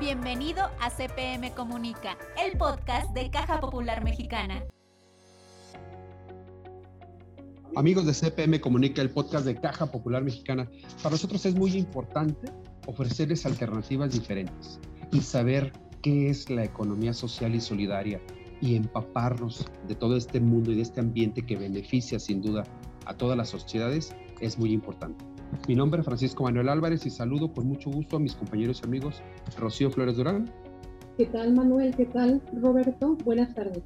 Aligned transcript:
Bienvenido 0.00 0.62
a 0.80 0.90
CPM 0.90 1.52
Comunica, 1.54 2.16
el 2.40 2.56
podcast 2.56 3.12
de 3.14 3.32
Caja 3.32 3.58
Popular 3.58 4.04
Mexicana. 4.04 4.64
Amigos 7.74 8.06
de 8.06 8.14
CPM 8.14 8.60
Comunica, 8.60 9.02
el 9.02 9.10
podcast 9.10 9.44
de 9.44 9.56
Caja 9.56 9.90
Popular 9.90 10.22
Mexicana, 10.22 10.70
para 11.02 11.10
nosotros 11.10 11.44
es 11.46 11.56
muy 11.56 11.72
importante 11.72 12.48
ofrecerles 12.86 13.44
alternativas 13.44 14.12
diferentes 14.12 14.78
y 15.10 15.20
saber 15.20 15.72
qué 16.00 16.30
es 16.30 16.48
la 16.48 16.62
economía 16.62 17.12
social 17.12 17.56
y 17.56 17.60
solidaria 17.60 18.20
y 18.60 18.76
empaparnos 18.76 19.66
de 19.88 19.96
todo 19.96 20.16
este 20.16 20.38
mundo 20.38 20.70
y 20.70 20.76
de 20.76 20.82
este 20.82 21.00
ambiente 21.00 21.44
que 21.44 21.56
beneficia 21.56 22.20
sin 22.20 22.40
duda 22.40 22.62
a 23.04 23.14
todas 23.14 23.36
las 23.36 23.48
sociedades 23.48 24.14
es 24.40 24.58
muy 24.60 24.72
importante. 24.72 25.24
Mi 25.66 25.74
nombre 25.74 26.00
es 26.00 26.06
Francisco 26.06 26.44
Manuel 26.44 26.68
Álvarez 26.68 27.04
y 27.06 27.10
saludo 27.10 27.52
con 27.52 27.66
mucho 27.66 27.90
gusto 27.90 28.16
a 28.16 28.20
mis 28.20 28.34
compañeros 28.34 28.80
y 28.82 28.86
amigos 28.86 29.22
Rocío 29.58 29.90
Flores 29.90 30.16
Durán. 30.16 30.50
¿Qué 31.16 31.26
tal 31.26 31.52
Manuel? 31.52 31.94
¿Qué 31.96 32.06
tal 32.06 32.40
Roberto? 32.60 33.16
Buenas 33.24 33.54
tardes. 33.54 33.82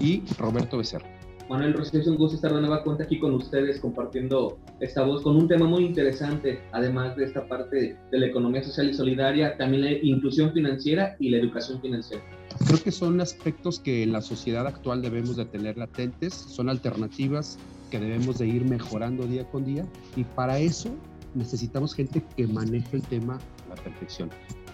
Y 0.00 0.22
Roberto 0.38 0.78
Becerra. 0.78 1.06
Manuel 1.48 1.74
Rocío, 1.74 2.00
es 2.00 2.06
un 2.06 2.16
gusto 2.16 2.36
estar 2.36 2.54
de 2.54 2.60
nueva 2.60 2.82
cuenta 2.82 3.04
aquí 3.04 3.18
con 3.18 3.34
ustedes 3.34 3.78
compartiendo 3.78 4.58
esta 4.80 5.04
voz 5.04 5.22
con 5.22 5.36
un 5.36 5.46
tema 5.46 5.66
muy 5.66 5.84
interesante, 5.84 6.60
además 6.72 7.16
de 7.16 7.24
esta 7.24 7.46
parte 7.46 7.96
de 8.10 8.18
la 8.18 8.26
economía 8.26 8.62
social 8.62 8.88
y 8.88 8.94
solidaria, 8.94 9.56
también 9.58 9.84
la 9.84 9.92
inclusión 9.92 10.52
financiera 10.52 11.16
y 11.18 11.28
la 11.28 11.38
educación 11.38 11.80
financiera. 11.80 12.22
Creo 12.66 12.82
que 12.82 12.90
son 12.90 13.20
aspectos 13.20 13.78
que 13.78 14.02
en 14.02 14.12
la 14.12 14.22
sociedad 14.22 14.66
actual 14.66 15.02
debemos 15.02 15.36
de 15.36 15.44
tener 15.44 15.76
latentes, 15.76 16.32
son 16.32 16.70
alternativas 16.70 17.58
que 17.90 17.98
debemos 17.98 18.38
de 18.38 18.46
ir 18.46 18.64
mejorando 18.64 19.26
día 19.26 19.44
con 19.50 19.64
día 19.64 19.86
y 20.16 20.24
para 20.24 20.58
eso 20.58 20.90
necesitamos 21.34 21.94
gente 21.94 22.24
que 22.36 22.46
maneje 22.46 22.96
el 22.96 23.02
tema 23.02 23.38
a 23.66 23.68
la 23.70 23.74
perfección. 23.76 24.30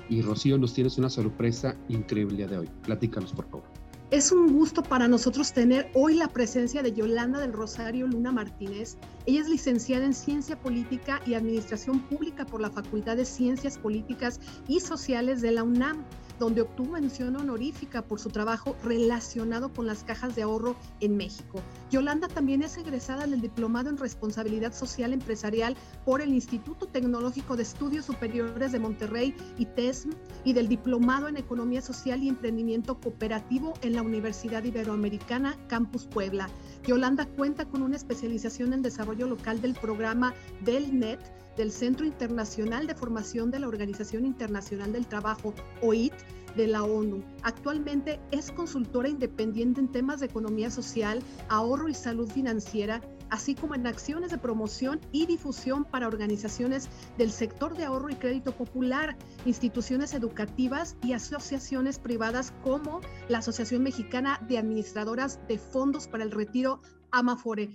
Y 0.09 0.23
Rocío, 0.23 0.59
nos 0.59 0.74
tienes 0.74 0.98
una 0.98 1.09
sorpresa 1.09 1.77
increíble 1.88 2.46
de 2.46 2.59
hoy. 2.59 2.69
Platícanos, 2.83 3.33
por 3.33 3.48
favor. 3.48 3.64
Es 4.10 4.33
un 4.33 4.52
gusto 4.52 4.83
para 4.83 5.06
nosotros 5.06 5.53
tener 5.53 5.88
hoy 5.94 6.14
la 6.14 6.27
presencia 6.27 6.83
de 6.83 6.92
Yolanda 6.92 7.38
del 7.38 7.53
Rosario 7.53 8.08
Luna 8.08 8.33
Martínez. 8.33 8.97
Ella 9.25 9.42
es 9.42 9.48
licenciada 9.48 10.05
en 10.05 10.14
Ciencia 10.14 10.58
Política 10.58 11.20
y 11.27 11.34
Administración 11.34 12.00
Pública 12.00 12.44
por 12.44 12.61
la 12.61 12.70
Facultad 12.70 13.16
de 13.16 13.25
Ciencias 13.25 13.78
Políticas 13.78 14.41
y 14.66 14.81
Sociales 14.81 15.42
de 15.42 15.53
la 15.53 15.62
UNAM 15.62 16.05
donde 16.41 16.62
obtuvo 16.62 16.92
mención 16.92 17.36
honorífica 17.36 18.02
por 18.02 18.19
su 18.19 18.30
trabajo 18.30 18.74
relacionado 18.83 19.72
con 19.72 19.86
las 19.86 20.02
cajas 20.02 20.34
de 20.34 20.42
ahorro 20.42 20.74
en 21.00 21.16
México. 21.16 21.60
Yolanda 21.91 22.28
también 22.28 22.62
es 22.62 22.78
egresada 22.78 23.27
del 23.27 23.42
Diplomado 23.42 23.91
en 23.91 23.98
Responsabilidad 23.98 24.72
Social 24.72 25.12
Empresarial 25.12 25.77
por 26.05 26.22
el 26.22 26.32
Instituto 26.32 26.86
Tecnológico 26.86 27.56
de 27.56 27.62
Estudios 27.62 28.06
Superiores 28.06 28.72
de 28.72 28.78
Monterrey, 28.80 29.34
ITESM, 29.58 30.10
y 30.42 30.55
del 30.55 30.69
Diplomado 30.69 31.28
en 31.28 31.36
Economía 31.36 31.82
Social 31.82 32.22
y 32.22 32.28
Emprendimiento 32.30 32.98
Cooperativo 32.98 33.75
en 33.82 33.94
la 33.94 34.02
Universidad 34.02 34.64
Iberoamericana 34.64 35.58
Campus 35.69 36.06
Puebla. 36.06 36.48
Yolanda 36.86 37.27
cuenta 37.27 37.64
con 37.67 37.83
una 37.83 37.97
especialización 37.97 38.73
en 38.73 38.83
desarrollo 38.83 39.27
local 39.27 39.61
del 39.61 39.75
programa 39.75 40.34
del 40.64 40.98
NET 40.98 41.20
del 41.56 41.72
Centro 41.72 42.06
Internacional 42.06 42.87
de 42.87 42.95
Formación 42.95 43.50
de 43.50 43.59
la 43.59 43.69
Organización 43.69 44.25
Internacional 44.25 44.92
del 44.92 45.06
Trabajo, 45.06 45.55
OIT, 45.83 46.14
de 46.56 46.67
la 46.67 46.83
ONU. 46.83 47.22
Actualmente 47.42 48.19
es 48.31 48.50
consultora 48.50 49.09
independiente 49.09 49.81
en 49.81 49.89
temas 49.89 50.20
de 50.20 50.27
economía 50.27 50.70
social, 50.70 51.22
ahorro 51.48 51.89
y 51.89 51.95
salud 51.95 52.28
financiera, 52.31 53.00
así 53.31 53.55
como 53.55 53.75
en 53.75 53.86
acciones 53.86 54.31
de 54.31 54.39
promoción 54.39 55.00
y 55.12 55.27
difusión 55.27 55.84
para 55.84 56.09
organizaciones 56.09 56.89
del 57.17 57.31
sector 57.31 57.77
de 57.77 57.84
ahorro 57.84 58.11
y 58.11 58.17
crédito 58.17 58.53
popular, 58.53 59.17
instituciones 59.45 60.14
educativas 60.14 60.97
y 61.03 61.12
asociaciones 61.12 61.98
privadas 61.98 62.53
como 62.62 63.00
la 63.28 63.39
Asociación 63.39 63.83
Mexicana 63.83 64.39
de 64.48 64.59
Administradoras 64.59 65.41
de 65.48 65.59
Fondos 65.59 66.09
para 66.09 66.25
el 66.25 66.31
Retiro, 66.31 66.81
Amafore. 67.11 67.70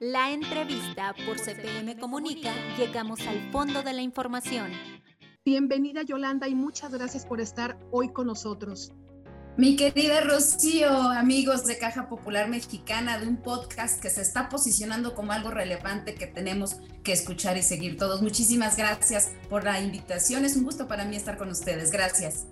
La 0.00 0.30
entrevista 0.30 1.14
por 1.26 1.38
CPM 1.38 1.98
Comunica, 1.98 2.52
llegamos 2.76 3.20
al 3.26 3.50
fondo 3.50 3.82
de 3.82 3.92
la 3.92 4.02
información. 4.02 4.70
Bienvenida 5.44 6.02
Yolanda 6.02 6.46
y 6.46 6.54
muchas 6.54 6.92
gracias 6.92 7.26
por 7.26 7.40
estar 7.40 7.78
hoy 7.90 8.12
con 8.12 8.26
nosotros. 8.26 8.92
Mi 9.58 9.74
querida 9.74 10.20
Rocío, 10.20 10.88
amigos 10.88 11.66
de 11.66 11.78
Caja 11.78 12.08
Popular 12.08 12.48
Mexicana, 12.48 13.18
de 13.18 13.26
un 13.26 13.38
podcast 13.38 14.00
que 14.00 14.08
se 14.08 14.22
está 14.22 14.48
posicionando 14.48 15.16
como 15.16 15.32
algo 15.32 15.50
relevante 15.50 16.14
que 16.14 16.28
tenemos 16.28 16.76
que 17.02 17.10
escuchar 17.10 17.56
y 17.56 17.64
seguir 17.64 17.96
todos. 17.96 18.22
Muchísimas 18.22 18.76
gracias 18.76 19.32
por 19.50 19.64
la 19.64 19.80
invitación. 19.80 20.44
Es 20.44 20.54
un 20.54 20.62
gusto 20.62 20.86
para 20.86 21.04
mí 21.06 21.16
estar 21.16 21.36
con 21.36 21.48
ustedes. 21.48 21.90
Gracias. 21.90 22.46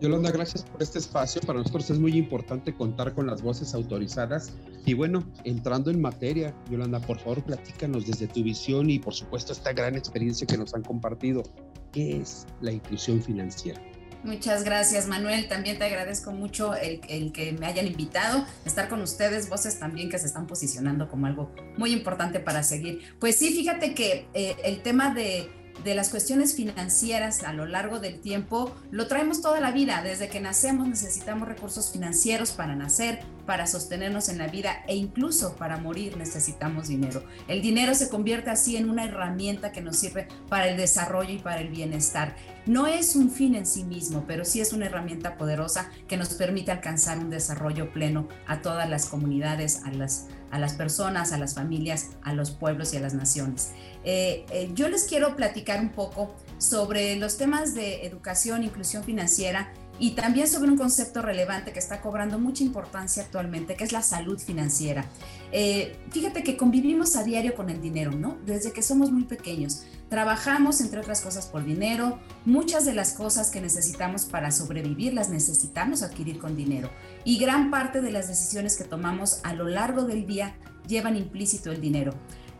Yolanda, 0.00 0.32
gracias 0.32 0.64
por 0.64 0.82
este 0.82 0.98
espacio. 0.98 1.40
Para 1.42 1.60
nosotros 1.60 1.88
es 1.90 2.00
muy 2.00 2.18
importante 2.18 2.74
contar 2.74 3.14
con 3.14 3.28
las 3.28 3.40
voces 3.40 3.72
autorizadas. 3.72 4.52
Y 4.84 4.94
bueno, 4.94 5.22
entrando 5.44 5.92
en 5.92 6.00
materia, 6.00 6.52
Yolanda, 6.68 6.98
por 6.98 7.20
favor, 7.20 7.44
platícanos 7.44 8.04
desde 8.04 8.26
tu 8.26 8.42
visión 8.42 8.90
y 8.90 8.98
por 8.98 9.14
supuesto 9.14 9.52
esta 9.52 9.72
gran 9.72 9.94
experiencia 9.94 10.44
que 10.44 10.58
nos 10.58 10.74
han 10.74 10.82
compartido. 10.82 11.44
¿Qué 11.92 12.20
es 12.20 12.48
la 12.62 12.72
inclusión 12.72 13.22
financiera? 13.22 13.80
Muchas 14.26 14.64
gracias, 14.64 15.06
Manuel. 15.06 15.46
También 15.46 15.78
te 15.78 15.84
agradezco 15.84 16.32
mucho 16.32 16.74
el, 16.74 17.00
que 17.30 17.56
me 17.60 17.66
hayan 17.66 17.86
invitado 17.86 18.44
estar 18.64 18.88
con 18.88 19.00
ustedes, 19.00 19.48
voces 19.48 19.78
también 19.78 20.10
que 20.10 20.18
se 20.18 20.26
están 20.26 20.48
posicionando 20.48 21.08
como 21.08 21.26
algo 21.26 21.54
muy 21.76 21.92
importante 21.92 22.40
para 22.40 22.64
seguir. 22.64 23.14
Pues 23.20 23.36
sí, 23.36 23.54
fíjate 23.54 23.94
que 23.94 24.26
eh, 24.34 24.56
el 24.64 24.82
tema 24.82 25.14
de 25.14 25.48
de 25.84 25.94
las 25.94 26.08
cuestiones 26.08 26.54
financieras 26.54 27.42
a 27.42 27.52
lo 27.52 27.66
largo 27.66 28.00
del 28.00 28.20
tiempo 28.20 28.74
lo 28.90 29.06
traemos 29.06 29.40
toda 29.40 29.60
la 29.60 29.70
vida. 29.70 30.02
Desde 30.02 30.28
que 30.28 30.40
nacemos 30.40 30.88
necesitamos 30.88 31.48
recursos 31.48 31.90
financieros 31.92 32.52
para 32.52 32.74
nacer, 32.74 33.20
para 33.46 33.66
sostenernos 33.66 34.28
en 34.28 34.38
la 34.38 34.48
vida 34.48 34.82
e 34.88 34.96
incluso 34.96 35.54
para 35.56 35.76
morir 35.76 36.16
necesitamos 36.16 36.88
dinero. 36.88 37.22
El 37.48 37.62
dinero 37.62 37.94
se 37.94 38.08
convierte 38.08 38.50
así 38.50 38.76
en 38.76 38.90
una 38.90 39.04
herramienta 39.04 39.72
que 39.72 39.80
nos 39.80 39.96
sirve 39.96 40.28
para 40.48 40.68
el 40.68 40.76
desarrollo 40.76 41.34
y 41.34 41.38
para 41.38 41.60
el 41.60 41.68
bienestar. 41.68 42.36
No 42.66 42.88
es 42.88 43.14
un 43.14 43.30
fin 43.30 43.54
en 43.54 43.64
sí 43.64 43.84
mismo, 43.84 44.24
pero 44.26 44.44
sí 44.44 44.60
es 44.60 44.72
una 44.72 44.86
herramienta 44.86 45.36
poderosa 45.36 45.90
que 46.08 46.16
nos 46.16 46.30
permite 46.34 46.72
alcanzar 46.72 47.18
un 47.18 47.30
desarrollo 47.30 47.92
pleno 47.92 48.28
a 48.48 48.60
todas 48.60 48.90
las 48.90 49.06
comunidades, 49.06 49.82
a 49.84 49.92
las, 49.92 50.26
a 50.56 50.58
las 50.58 50.72
personas, 50.72 51.32
a 51.32 51.38
las 51.38 51.54
familias, 51.54 52.10
a 52.22 52.32
los 52.32 52.50
pueblos 52.50 52.94
y 52.94 52.96
a 52.96 53.00
las 53.00 53.14
naciones. 53.14 53.72
Eh, 54.04 54.46
eh, 54.50 54.70
yo 54.74 54.88
les 54.88 55.04
quiero 55.04 55.36
platicar 55.36 55.80
un 55.80 55.90
poco 55.90 56.34
sobre 56.58 57.16
los 57.16 57.36
temas 57.36 57.74
de 57.74 58.06
educación, 58.06 58.64
inclusión 58.64 59.04
financiera 59.04 59.72
y 59.98 60.10
también 60.12 60.48
sobre 60.48 60.70
un 60.70 60.76
concepto 60.76 61.22
relevante 61.22 61.72
que 61.72 61.78
está 61.78 62.00
cobrando 62.00 62.38
mucha 62.38 62.62
importancia 62.62 63.22
actualmente, 63.22 63.76
que 63.76 63.84
es 63.84 63.92
la 63.92 64.02
salud 64.02 64.38
financiera. 64.38 65.06
Eh, 65.52 65.96
fíjate 66.10 66.42
que 66.42 66.56
convivimos 66.56 67.16
a 67.16 67.24
diario 67.24 67.54
con 67.54 67.70
el 67.70 67.80
dinero, 67.80 68.12
¿no? 68.12 68.36
Desde 68.44 68.72
que 68.72 68.82
somos 68.82 69.10
muy 69.10 69.24
pequeños. 69.24 69.84
Trabajamos, 70.08 70.80
entre 70.80 71.00
otras 71.00 71.20
cosas, 71.20 71.46
por 71.46 71.64
dinero. 71.64 72.18
Muchas 72.44 72.84
de 72.84 72.94
las 72.94 73.12
cosas 73.14 73.50
que 73.50 73.60
necesitamos 73.60 74.24
para 74.24 74.50
sobrevivir 74.50 75.14
las 75.14 75.30
necesitamos 75.30 76.02
adquirir 76.02 76.38
con 76.38 76.56
dinero. 76.56 76.90
Y 77.24 77.38
gran 77.38 77.70
parte 77.70 78.00
de 78.00 78.12
las 78.12 78.28
decisiones 78.28 78.76
que 78.76 78.84
tomamos 78.84 79.40
a 79.42 79.54
lo 79.54 79.66
largo 79.66 80.04
del 80.04 80.26
día 80.26 80.54
llevan 80.86 81.16
implícito 81.16 81.72
el 81.72 81.80
dinero. 81.80 82.12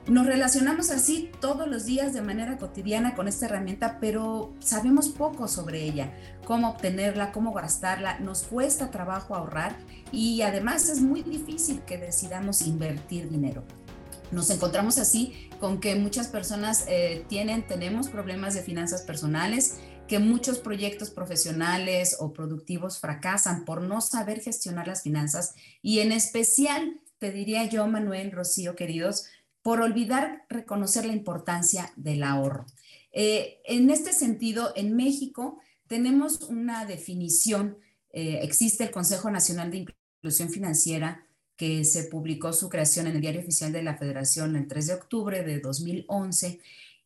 Nos 0.08 0.24
relacionamos 0.24 0.90
así 0.90 1.32
todos 1.40 1.66
los 1.66 1.84
días 1.84 2.14
de 2.14 2.22
manera 2.22 2.58
cotidiana 2.58 3.16
con 3.16 3.26
esta 3.26 3.46
herramienta, 3.46 3.98
pero 4.00 4.54
sabemos 4.60 5.08
poco 5.08 5.48
sobre 5.48 5.82
ella, 5.82 6.14
cómo 6.44 6.70
obtenerla, 6.70 7.32
cómo 7.32 7.52
gastarla, 7.52 8.20
nos 8.20 8.44
cuesta 8.44 8.92
trabajo 8.92 9.34
ahorrar 9.34 9.76
y 10.12 10.42
además 10.42 10.88
es 10.88 11.00
muy 11.00 11.22
difícil 11.22 11.80
que 11.80 11.98
decidamos 11.98 12.62
invertir 12.62 13.28
dinero. 13.28 13.64
Nos 14.30 14.48
encontramos 14.50 14.98
así 14.98 15.50
con 15.58 15.80
que 15.80 15.96
muchas 15.96 16.28
personas 16.28 16.84
eh, 16.86 17.24
tienen, 17.28 17.66
tenemos 17.66 18.08
problemas 18.08 18.54
de 18.54 18.62
finanzas 18.62 19.02
personales, 19.02 19.78
que 20.06 20.20
muchos 20.20 20.58
proyectos 20.58 21.10
profesionales 21.10 22.16
o 22.20 22.32
productivos 22.32 23.00
fracasan 23.00 23.64
por 23.64 23.82
no 23.82 24.00
saber 24.00 24.40
gestionar 24.40 24.86
las 24.86 25.02
finanzas 25.02 25.56
y 25.82 25.98
en 25.98 26.12
especial, 26.12 27.00
te 27.18 27.32
diría 27.32 27.64
yo, 27.64 27.88
Manuel, 27.88 28.30
Rocío, 28.30 28.76
queridos, 28.76 29.26
por 29.66 29.80
olvidar 29.80 30.44
reconocer 30.48 31.06
la 31.06 31.12
importancia 31.12 31.92
del 31.96 32.22
ahorro. 32.22 32.66
Eh, 33.10 33.58
en 33.64 33.90
este 33.90 34.12
sentido, 34.12 34.72
en 34.76 34.94
México 34.94 35.58
tenemos 35.88 36.42
una 36.42 36.84
definición, 36.84 37.76
eh, 38.12 38.38
existe 38.42 38.84
el 38.84 38.92
Consejo 38.92 39.28
Nacional 39.28 39.72
de 39.72 39.78
Inclusión 40.18 40.50
Financiera, 40.50 41.26
que 41.56 41.84
se 41.84 42.04
publicó 42.04 42.52
su 42.52 42.68
creación 42.68 43.08
en 43.08 43.16
el 43.16 43.20
Diario 43.20 43.40
Oficial 43.40 43.72
de 43.72 43.82
la 43.82 43.96
Federación 43.96 44.54
el 44.54 44.68
3 44.68 44.86
de 44.86 44.94
octubre 44.94 45.42
de 45.42 45.58
2011. 45.58 46.60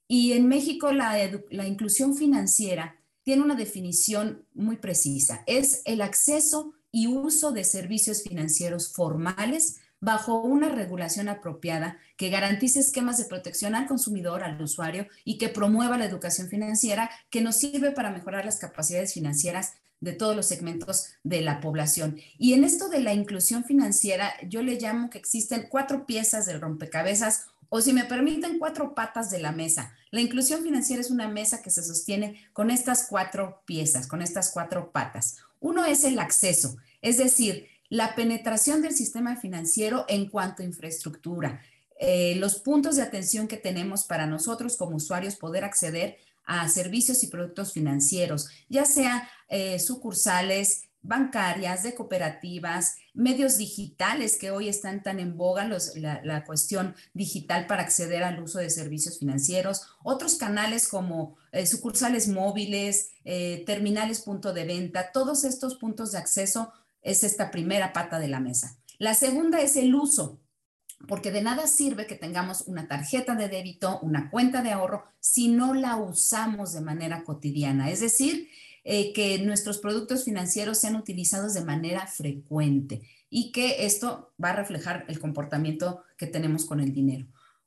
Y 0.06 0.32
en 0.32 0.46
México 0.46 0.92
la, 0.92 1.16
la 1.48 1.66
inclusión 1.66 2.14
financiera 2.14 2.94
tiene 3.22 3.40
una 3.40 3.54
definición 3.54 4.44
muy 4.52 4.76
precisa. 4.76 5.44
Es 5.46 5.80
el 5.86 6.02
acceso 6.02 6.74
y 6.92 7.06
uso 7.06 7.52
de 7.52 7.64
servicios 7.64 8.22
financieros 8.22 8.92
formales 8.92 9.79
bajo 10.00 10.40
una 10.40 10.68
regulación 10.68 11.28
apropiada 11.28 11.98
que 12.16 12.30
garantice 12.30 12.80
esquemas 12.80 13.18
de 13.18 13.26
protección 13.26 13.74
al 13.74 13.86
consumidor, 13.86 14.42
al 14.42 14.60
usuario 14.60 15.06
y 15.24 15.38
que 15.38 15.48
promueva 15.48 15.98
la 15.98 16.06
educación 16.06 16.48
financiera 16.48 17.10
que 17.30 17.42
nos 17.42 17.56
sirve 17.56 17.92
para 17.92 18.10
mejorar 18.10 18.44
las 18.44 18.58
capacidades 18.58 19.14
financieras 19.14 19.74
de 20.00 20.14
todos 20.14 20.34
los 20.34 20.46
segmentos 20.46 21.10
de 21.22 21.42
la 21.42 21.60
población. 21.60 22.18
Y 22.38 22.54
en 22.54 22.64
esto 22.64 22.88
de 22.88 23.00
la 23.00 23.12
inclusión 23.12 23.64
financiera, 23.64 24.32
yo 24.48 24.62
le 24.62 24.80
llamo 24.80 25.10
que 25.10 25.18
existen 25.18 25.66
cuatro 25.68 26.06
piezas 26.06 26.46
del 26.46 26.60
rompecabezas 26.60 27.46
o 27.68 27.80
si 27.80 27.92
me 27.92 28.04
permiten, 28.04 28.58
cuatro 28.58 28.94
patas 28.94 29.30
de 29.30 29.38
la 29.38 29.52
mesa. 29.52 29.94
La 30.10 30.20
inclusión 30.20 30.62
financiera 30.62 31.00
es 31.00 31.10
una 31.10 31.28
mesa 31.28 31.62
que 31.62 31.70
se 31.70 31.84
sostiene 31.84 32.48
con 32.52 32.70
estas 32.70 33.06
cuatro 33.08 33.62
piezas, 33.64 34.08
con 34.08 34.22
estas 34.22 34.50
cuatro 34.50 34.90
patas. 34.90 35.36
Uno 35.60 35.84
es 35.84 36.02
el 36.02 36.18
acceso, 36.18 36.76
es 37.00 37.18
decir, 37.18 37.68
la 37.90 38.14
penetración 38.14 38.80
del 38.80 38.94
sistema 38.94 39.36
financiero 39.36 40.06
en 40.08 40.30
cuanto 40.30 40.62
a 40.62 40.66
infraestructura, 40.66 41.60
eh, 41.98 42.36
los 42.36 42.60
puntos 42.60 42.96
de 42.96 43.02
atención 43.02 43.46
que 43.46 43.58
tenemos 43.58 44.04
para 44.04 44.26
nosotros 44.26 44.78
como 44.78 44.96
usuarios 44.96 45.36
poder 45.36 45.64
acceder 45.64 46.16
a 46.44 46.66
servicios 46.68 47.22
y 47.22 47.26
productos 47.26 47.74
financieros, 47.74 48.48
ya 48.68 48.86
sea 48.86 49.28
eh, 49.48 49.78
sucursales, 49.78 50.84
bancarias, 51.02 51.82
de 51.82 51.94
cooperativas, 51.94 52.96
medios 53.14 53.56
digitales 53.56 54.36
que 54.36 54.50
hoy 54.50 54.68
están 54.68 55.02
tan 55.02 55.18
en 55.18 55.36
boga, 55.36 55.68
la, 55.96 56.44
cuestión 56.44 56.94
digital 57.14 57.66
para 57.66 57.82
acceder 57.82 58.22
al 58.22 58.42
uso 58.42 58.58
de 58.58 58.70
servicios 58.70 59.18
financieros, 59.18 59.86
otros 60.02 60.36
canales 60.36 60.88
como 60.88 61.36
eh, 61.52 61.66
sucursales 61.66 62.28
móviles, 62.28 63.12
eh, 63.24 63.64
terminales 63.66 64.20
punto 64.20 64.52
de 64.52 64.64
venta, 64.64 65.12
todos 65.12 65.44
estos 65.44 65.76
puntos 65.76 66.12
de 66.12 66.18
acceso 66.18 66.72
es 67.02 67.24
esta 67.24 67.50
primera 67.50 67.92
pata 67.92 68.18
de 68.18 68.28
la 68.28 68.40
mesa. 68.40 68.78
La 68.98 69.14
segunda 69.14 69.60
es 69.60 69.76
el 69.76 69.94
uso, 69.94 70.40
porque 71.08 71.30
de 71.30 71.42
nada 71.42 71.66
sirve 71.66 72.06
que 72.06 72.14
tengamos 72.14 72.62
una 72.62 72.86
tarjeta 72.86 73.34
de 73.34 73.48
débito, 73.48 74.00
una 74.00 74.30
cuenta 74.30 74.62
de 74.62 74.72
ahorro, 74.72 75.04
si 75.18 75.48
no 75.48 75.74
la 75.74 75.96
usamos 75.96 76.72
de 76.72 76.82
manera 76.82 77.24
cotidiana. 77.24 77.90
Es 77.90 78.00
decir, 78.00 78.48
eh, 78.84 79.12
que 79.12 79.38
nuestros 79.38 79.78
productos 79.78 80.24
financieros 80.24 80.78
sean 80.78 80.96
utilizados 80.96 81.54
de 81.54 81.64
manera 81.64 82.06
frecuente 82.06 83.02
y 83.28 83.52
que 83.52 83.86
esto 83.86 84.32
va 84.42 84.50
a 84.50 84.56
reflejar 84.56 85.04
el 85.08 85.20
comportamiento 85.20 86.02
que 86.16 86.26
tenemos 86.26 86.64
con 86.64 86.80
el 86.80 86.92
dinero. 86.92 87.26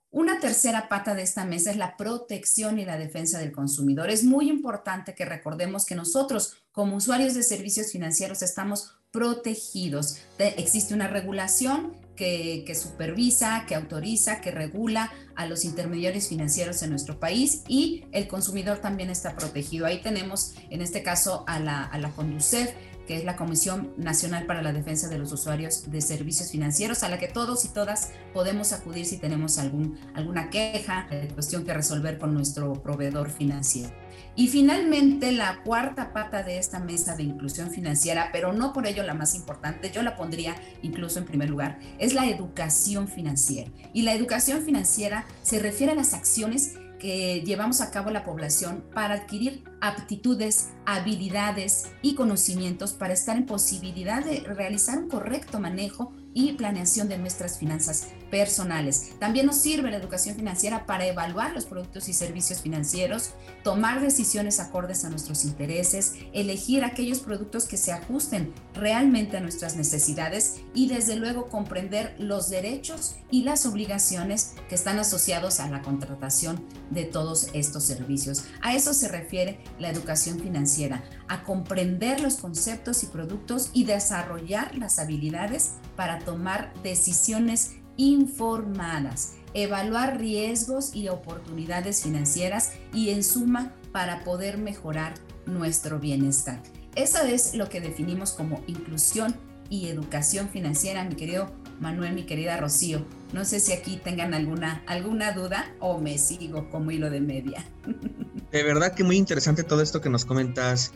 Una 0.10 0.40
tercera 0.40 0.90
pata 0.90 1.16
de 1.16 1.24
esta 1.24 1.46
mesa 1.46 1.72
es 1.72 1.78
la 1.78 1.98
protección 1.98 2.78
y 2.78 2.86
la 2.86 2.98
defensa 2.98 3.40
del 3.40 3.52
consumidor. 3.52 4.12
Es 4.12 4.24
muy 4.24 4.48
importante 4.48 5.16
que 5.16 5.26
recordemos 5.26 5.86
que 5.86 5.96
nosotros 5.96 6.58
como 6.72 6.96
usuarios 6.96 7.34
de 7.34 7.42
servicios 7.42 7.92
financieros 7.92 8.44
estamos 8.44 8.92
protegidos. 9.13 10.18
existe 10.39 10.94
una 10.94 11.07
regulación 11.07 11.94
que, 12.15 12.75
supervisa, 12.75 13.65
que 13.68 13.75
autoriza, 13.75 14.42
que 14.42 14.51
regula 14.51 15.12
a 15.36 15.45
los 15.45 15.65
intermediarios 15.65 16.27
financieros 16.27 16.81
en 16.81 16.89
nuestro 16.89 17.19
país 17.19 17.62
y 17.68 18.06
el 18.12 18.27
consumidor 18.27 18.80
también 18.80 19.12
está 19.12 19.36
protegido. 19.36 19.86
Ahí 19.86 20.01
tenemos 20.01 20.56
en 20.71 20.81
este 20.81 21.04
caso 21.04 21.44
a 21.48 21.60
la, 21.60 21.83
a 21.83 21.98
la 22.00 22.10
Conducef, 22.10 22.71
que 23.07 23.15
es 23.15 23.24
la 23.24 23.36
Comisión 23.36 23.94
Nacional 23.98 24.48
para 24.48 24.63
la 24.63 24.74
Defensa 24.74 25.10
de 25.10 25.19
los 25.19 25.31
Usuarios 25.31 25.92
de 25.92 26.01
Servicios 26.01 26.50
Financieros, 26.50 27.04
a 27.04 27.10
la 27.10 27.19
que 27.19 27.27
todos 27.27 27.65
y 27.65 27.68
todas 27.68 28.12
podemos 28.33 28.74
acudir 28.74 29.06
si 29.06 29.18
tenemos 29.18 29.60
algún, 29.60 30.00
alguna 30.15 30.50
queja, 30.50 31.07
cuestión 31.36 31.65
que 31.65 31.74
resolver 31.74 32.18
con 32.18 32.33
nuestro 32.33 32.74
proveedor 32.81 33.30
financiero. 33.30 34.03
Y 34.36 34.48
finalmente, 34.48 35.32
la 35.32 35.62
cuarta 35.64 36.12
pata 36.12 36.42
de 36.42 36.58
esta 36.58 36.80
mesa 36.80 37.16
de 37.16 37.24
inclusión 37.24 37.70
financiera, 37.70 38.30
pero 38.32 38.52
no 38.52 38.74
por 38.74 38.88
ello 38.88 39.04
la 39.04 39.14
más 39.14 39.36
importante, 39.36 39.92
yo 39.92 40.02
la 40.02 40.16
pondría 40.16 40.56
incluso 40.82 41.20
en 41.20 41.26
primer 41.26 41.50
lugar, 41.50 41.80
es 42.00 42.14
la 42.14 42.28
educación 42.28 43.08
financiera. 43.08 43.70
Y 43.94 44.02
la 44.02 44.14
educación 44.14 44.64
financiera 44.64 45.26
se 45.44 45.60
refiere 45.60 45.92
a 45.92 45.96
las 45.96 46.14
acciones 46.14 46.76
que 47.04 47.44
llevamos 47.46 47.82
a 47.82 47.92
cabo 47.92 48.12
la 48.12 48.24
población 48.24 48.82
para 48.94 49.16
adquirir 49.16 49.64
aptitudes, 49.82 50.70
habilidades 50.86 51.92
y 52.02 52.16
conocimientos 52.16 52.94
para 52.94 53.14
estar 53.14 53.36
en 53.36 53.46
posibilidad 53.46 54.24
de 54.24 54.40
realizar 54.40 54.98
un 54.98 55.10
correcto 55.10 55.60
manejo 55.60 56.14
y 56.34 56.54
planeación 56.54 57.10
de 57.10 57.18
nuestras 57.18 57.58
finanzas 57.58 58.08
personales. 58.30 59.12
También 59.20 59.46
nos 59.46 59.58
sirve 59.58 59.92
la 59.92 59.98
educación 59.98 60.36
financiera 60.36 60.88
para 60.88 61.06
evaluar 61.06 61.54
los 61.54 61.66
productos 61.66 62.10
y 62.10 62.14
servicios 62.14 62.62
financieros, 62.62 63.32
tomar 63.64 64.02
decisiones 64.02 64.60
acordes 64.60 65.06
a 65.06 65.10
nuestros 65.10 65.46
intereses, 65.46 66.16
elegir 66.34 66.84
aquellos 66.84 67.20
productos 67.20 67.66
que 67.66 67.78
se 67.78 67.92
ajusten 67.92 68.52
realmente 68.74 69.38
a 69.38 69.42
nuestras 69.42 69.76
necesidades 69.76 70.62
y 70.74 70.88
desde 70.88 71.16
luego 71.16 71.48
comprender 71.48 72.16
los 72.18 72.50
derechos 72.50 73.18
y 73.30 73.44
las 73.44 73.68
obligaciones 73.68 74.56
que 74.68 74.76
están 74.76 74.98
asociados 74.98 75.60
a 75.60 75.70
la 75.70 75.84
contratación 75.84 76.66
de 76.90 77.06
todos 77.06 77.50
estos 77.54 77.84
servicios. 77.84 78.46
A 78.62 78.76
eso 78.76 78.96
se 78.96 79.10
refiere 79.10 79.60
la 79.78 79.90
educación 79.90 80.40
financiera, 80.40 81.04
a 81.28 81.44
comprender 81.44 82.20
los 82.20 82.38
conceptos 82.38 83.04
y 83.04 83.08
productos 83.08 83.70
y 83.74 83.84
desarrollar 83.86 84.76
las 84.76 85.00
habilidades 85.00 85.74
para 85.96 86.20
tomar 86.24 86.74
decisiones 86.84 87.75
informadas, 87.98 89.34
evaluar 89.54 90.20
riesgos 90.20 90.96
y 90.96 91.10
oportunidades 91.10 92.04
financieras 92.04 92.74
y 92.94 93.10
en 93.10 93.24
suma 93.24 93.74
para 93.92 94.24
poder 94.24 94.58
mejorar 94.58 95.14
nuestro 95.46 96.00
bienestar. 96.00 96.62
Eso 96.96 97.22
es 97.22 97.56
lo 97.56 97.70
que 97.70 97.81
definimos 97.81 98.31
como 98.31 98.64
inclusión 98.68 99.36
y 99.70 99.88
educación 99.88 100.50
financiera, 100.50 101.04
mi 101.04 101.16
querido 101.16 101.52
Manuel, 101.80 102.14
mi 102.14 102.24
querida 102.24 102.58
Rocío. 102.58 103.06
No 103.34 103.46
sé 103.46 103.60
si 103.60 103.74
aquí 103.74 103.98
tengan 103.98 104.34
alguna, 104.34 104.84
alguna 104.86 105.31
duda 105.31 105.74
o 105.80 106.00
me 106.00 106.18
sigo 106.18 106.70
como 106.70 106.92
hilo 106.92 107.10
de 107.10 107.22
media. 107.22 107.66
De 108.52 108.62
verdad 108.62 108.94
que 108.94 109.04
muy 109.04 109.18
interesante 109.18 109.64
todo 109.64 109.81
esto 109.81 110.00
que 110.00 110.10
nos 110.10 110.25
comentas, 110.25 110.94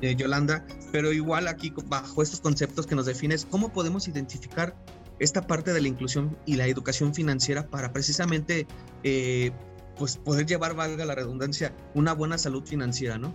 eh, 0.00 0.14
Yolanda, 0.16 0.66
pero 0.92 1.12
igual 1.12 1.48
aquí 1.48 1.72
bajo 1.86 2.22
estos 2.22 2.40
conceptos 2.40 2.86
que 2.86 2.94
nos 2.94 3.06
defines, 3.06 3.46
¿cómo 3.50 3.72
podemos 3.72 4.08
identificar 4.08 4.74
esta 5.18 5.46
parte 5.46 5.72
de 5.72 5.80
la 5.80 5.88
inclusión 5.88 6.36
y 6.44 6.56
la 6.56 6.66
educación 6.66 7.14
financiera 7.14 7.68
para 7.68 7.92
precisamente 7.92 8.66
eh, 9.02 9.52
pues 9.96 10.16
poder 10.16 10.46
llevar, 10.46 10.74
valga 10.74 11.04
la 11.04 11.14
redundancia, 11.14 11.72
una 11.94 12.12
buena 12.14 12.38
salud 12.38 12.64
financiera, 12.64 13.18
¿no? 13.18 13.32